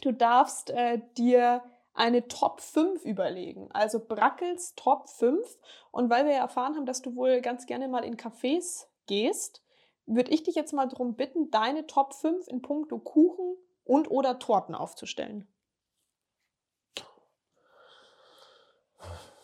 [0.00, 1.62] du darfst äh, dir
[1.92, 3.68] eine Top 5 überlegen.
[3.72, 5.58] Also Brackels Top 5.
[5.90, 9.62] Und weil wir ja erfahren haben, dass du wohl ganz gerne mal in Cafés gehst,
[10.06, 14.38] würde ich dich jetzt mal darum bitten, deine Top 5 in puncto Kuchen und oder
[14.38, 15.46] Torten aufzustellen.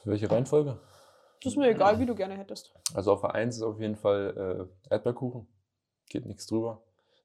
[0.06, 0.78] Welche Reihenfolge?
[1.42, 2.72] Das ist mir egal, wie du gerne hättest.
[2.94, 5.46] Also auf der 1 ist auf jeden Fall äh, Erdbeerkuchen.
[6.08, 6.82] Geht nichts drüber.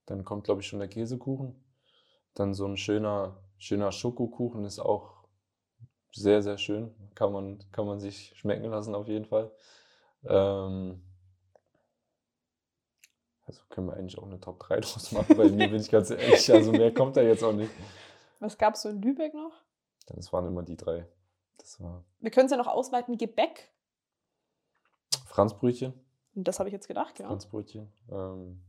[0.07, 1.63] Dann kommt, glaube ich, schon der Käsekuchen.
[2.33, 5.27] Dann so ein schöner, schöner Schokokuchen ist auch
[6.11, 6.93] sehr, sehr schön.
[7.13, 9.51] Kann man, kann man sich schmecken lassen auf jeden Fall.
[10.23, 11.03] Ähm,
[13.45, 15.37] also können wir eigentlich auch eine Top 3 draus machen.
[15.37, 17.71] Bei mir bin ich ganz ehrlich, also mehr kommt da jetzt auch nicht.
[18.39, 19.53] Was gab es so in Lübeck noch?
[20.07, 21.07] Das waren immer die drei.
[21.61, 23.71] Das war Wir können es ja noch ausweiten, Gebäck.
[25.25, 25.93] Franzbrötchen.
[26.33, 27.27] Das habe ich jetzt gedacht, ja.
[27.27, 27.91] Franzbrötchen.
[28.09, 28.61] Ähm,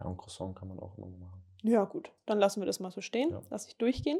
[0.00, 1.42] ja, und Croissant kann man auch immer machen.
[1.62, 3.30] Ja, gut, dann lassen wir das mal so stehen.
[3.30, 3.40] Ja.
[3.50, 4.18] Lass ich durchgehen.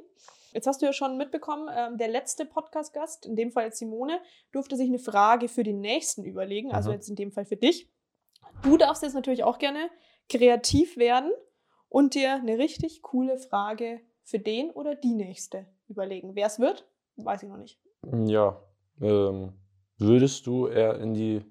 [0.52, 4.20] Jetzt hast du ja schon mitbekommen, ähm, der letzte Podcast-Gast, in dem Fall jetzt Simone,
[4.52, 6.94] durfte sich eine Frage für den nächsten überlegen, also Mhm.
[6.94, 7.90] jetzt in dem Fall für dich.
[8.62, 9.90] Du darfst jetzt natürlich auch gerne
[10.28, 11.32] kreativ werden
[11.88, 16.36] und dir eine richtig coole Frage für den oder die nächste überlegen.
[16.36, 16.86] Wer es wird,
[17.24, 17.78] weiß ich noch nicht.
[18.26, 18.60] Ja.
[19.00, 19.52] Ähm,
[19.98, 21.44] würdest du eher in die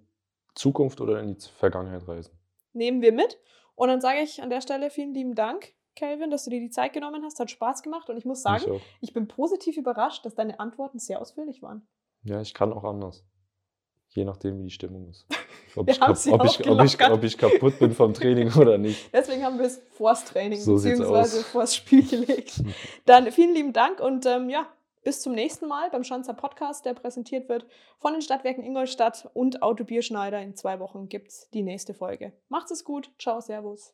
[0.56, 2.38] Zukunft oder in die Vergangenheit reisen?
[2.74, 3.38] Nehmen wir mit.
[3.76, 6.70] Und dann sage ich an der Stelle vielen lieben Dank, Calvin, dass du dir die
[6.70, 7.40] Zeit genommen hast.
[7.40, 8.10] Hat Spaß gemacht.
[8.10, 11.88] Und ich muss sagen, Ich ich bin positiv überrascht, dass deine Antworten sehr ausführlich waren.
[12.24, 13.26] Ja, ich kann auch anders.
[14.10, 15.26] Je nachdem, wie die Stimmung ist.
[15.76, 18.14] Ob, Wir ich, haben kap sie ob, ich, ob, ich, ob ich kaputt bin vom
[18.14, 19.14] Training oder nicht.
[19.14, 21.44] Deswegen haben wir es vors Training So aus.
[21.44, 22.62] vors Spiel gelegt.
[23.06, 24.68] Dann vielen lieben Dank und ähm, ja,
[25.04, 27.66] bis zum nächsten Mal beim Schanzer Podcast, der präsentiert wird
[28.00, 30.42] von den Stadtwerken Ingolstadt und Auto Bierschneider.
[30.42, 32.34] In zwei Wochen gibt's die nächste Folge.
[32.50, 33.12] Macht's es gut.
[33.20, 33.94] Ciao, Servus.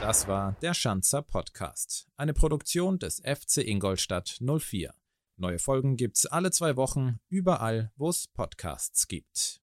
[0.00, 4.92] Das war der Schanzer Podcast, eine Produktion des FC Ingolstadt 04.
[5.36, 9.62] Neue Folgen gibt's alle zwei Wochen, überall, wo es Podcasts gibt.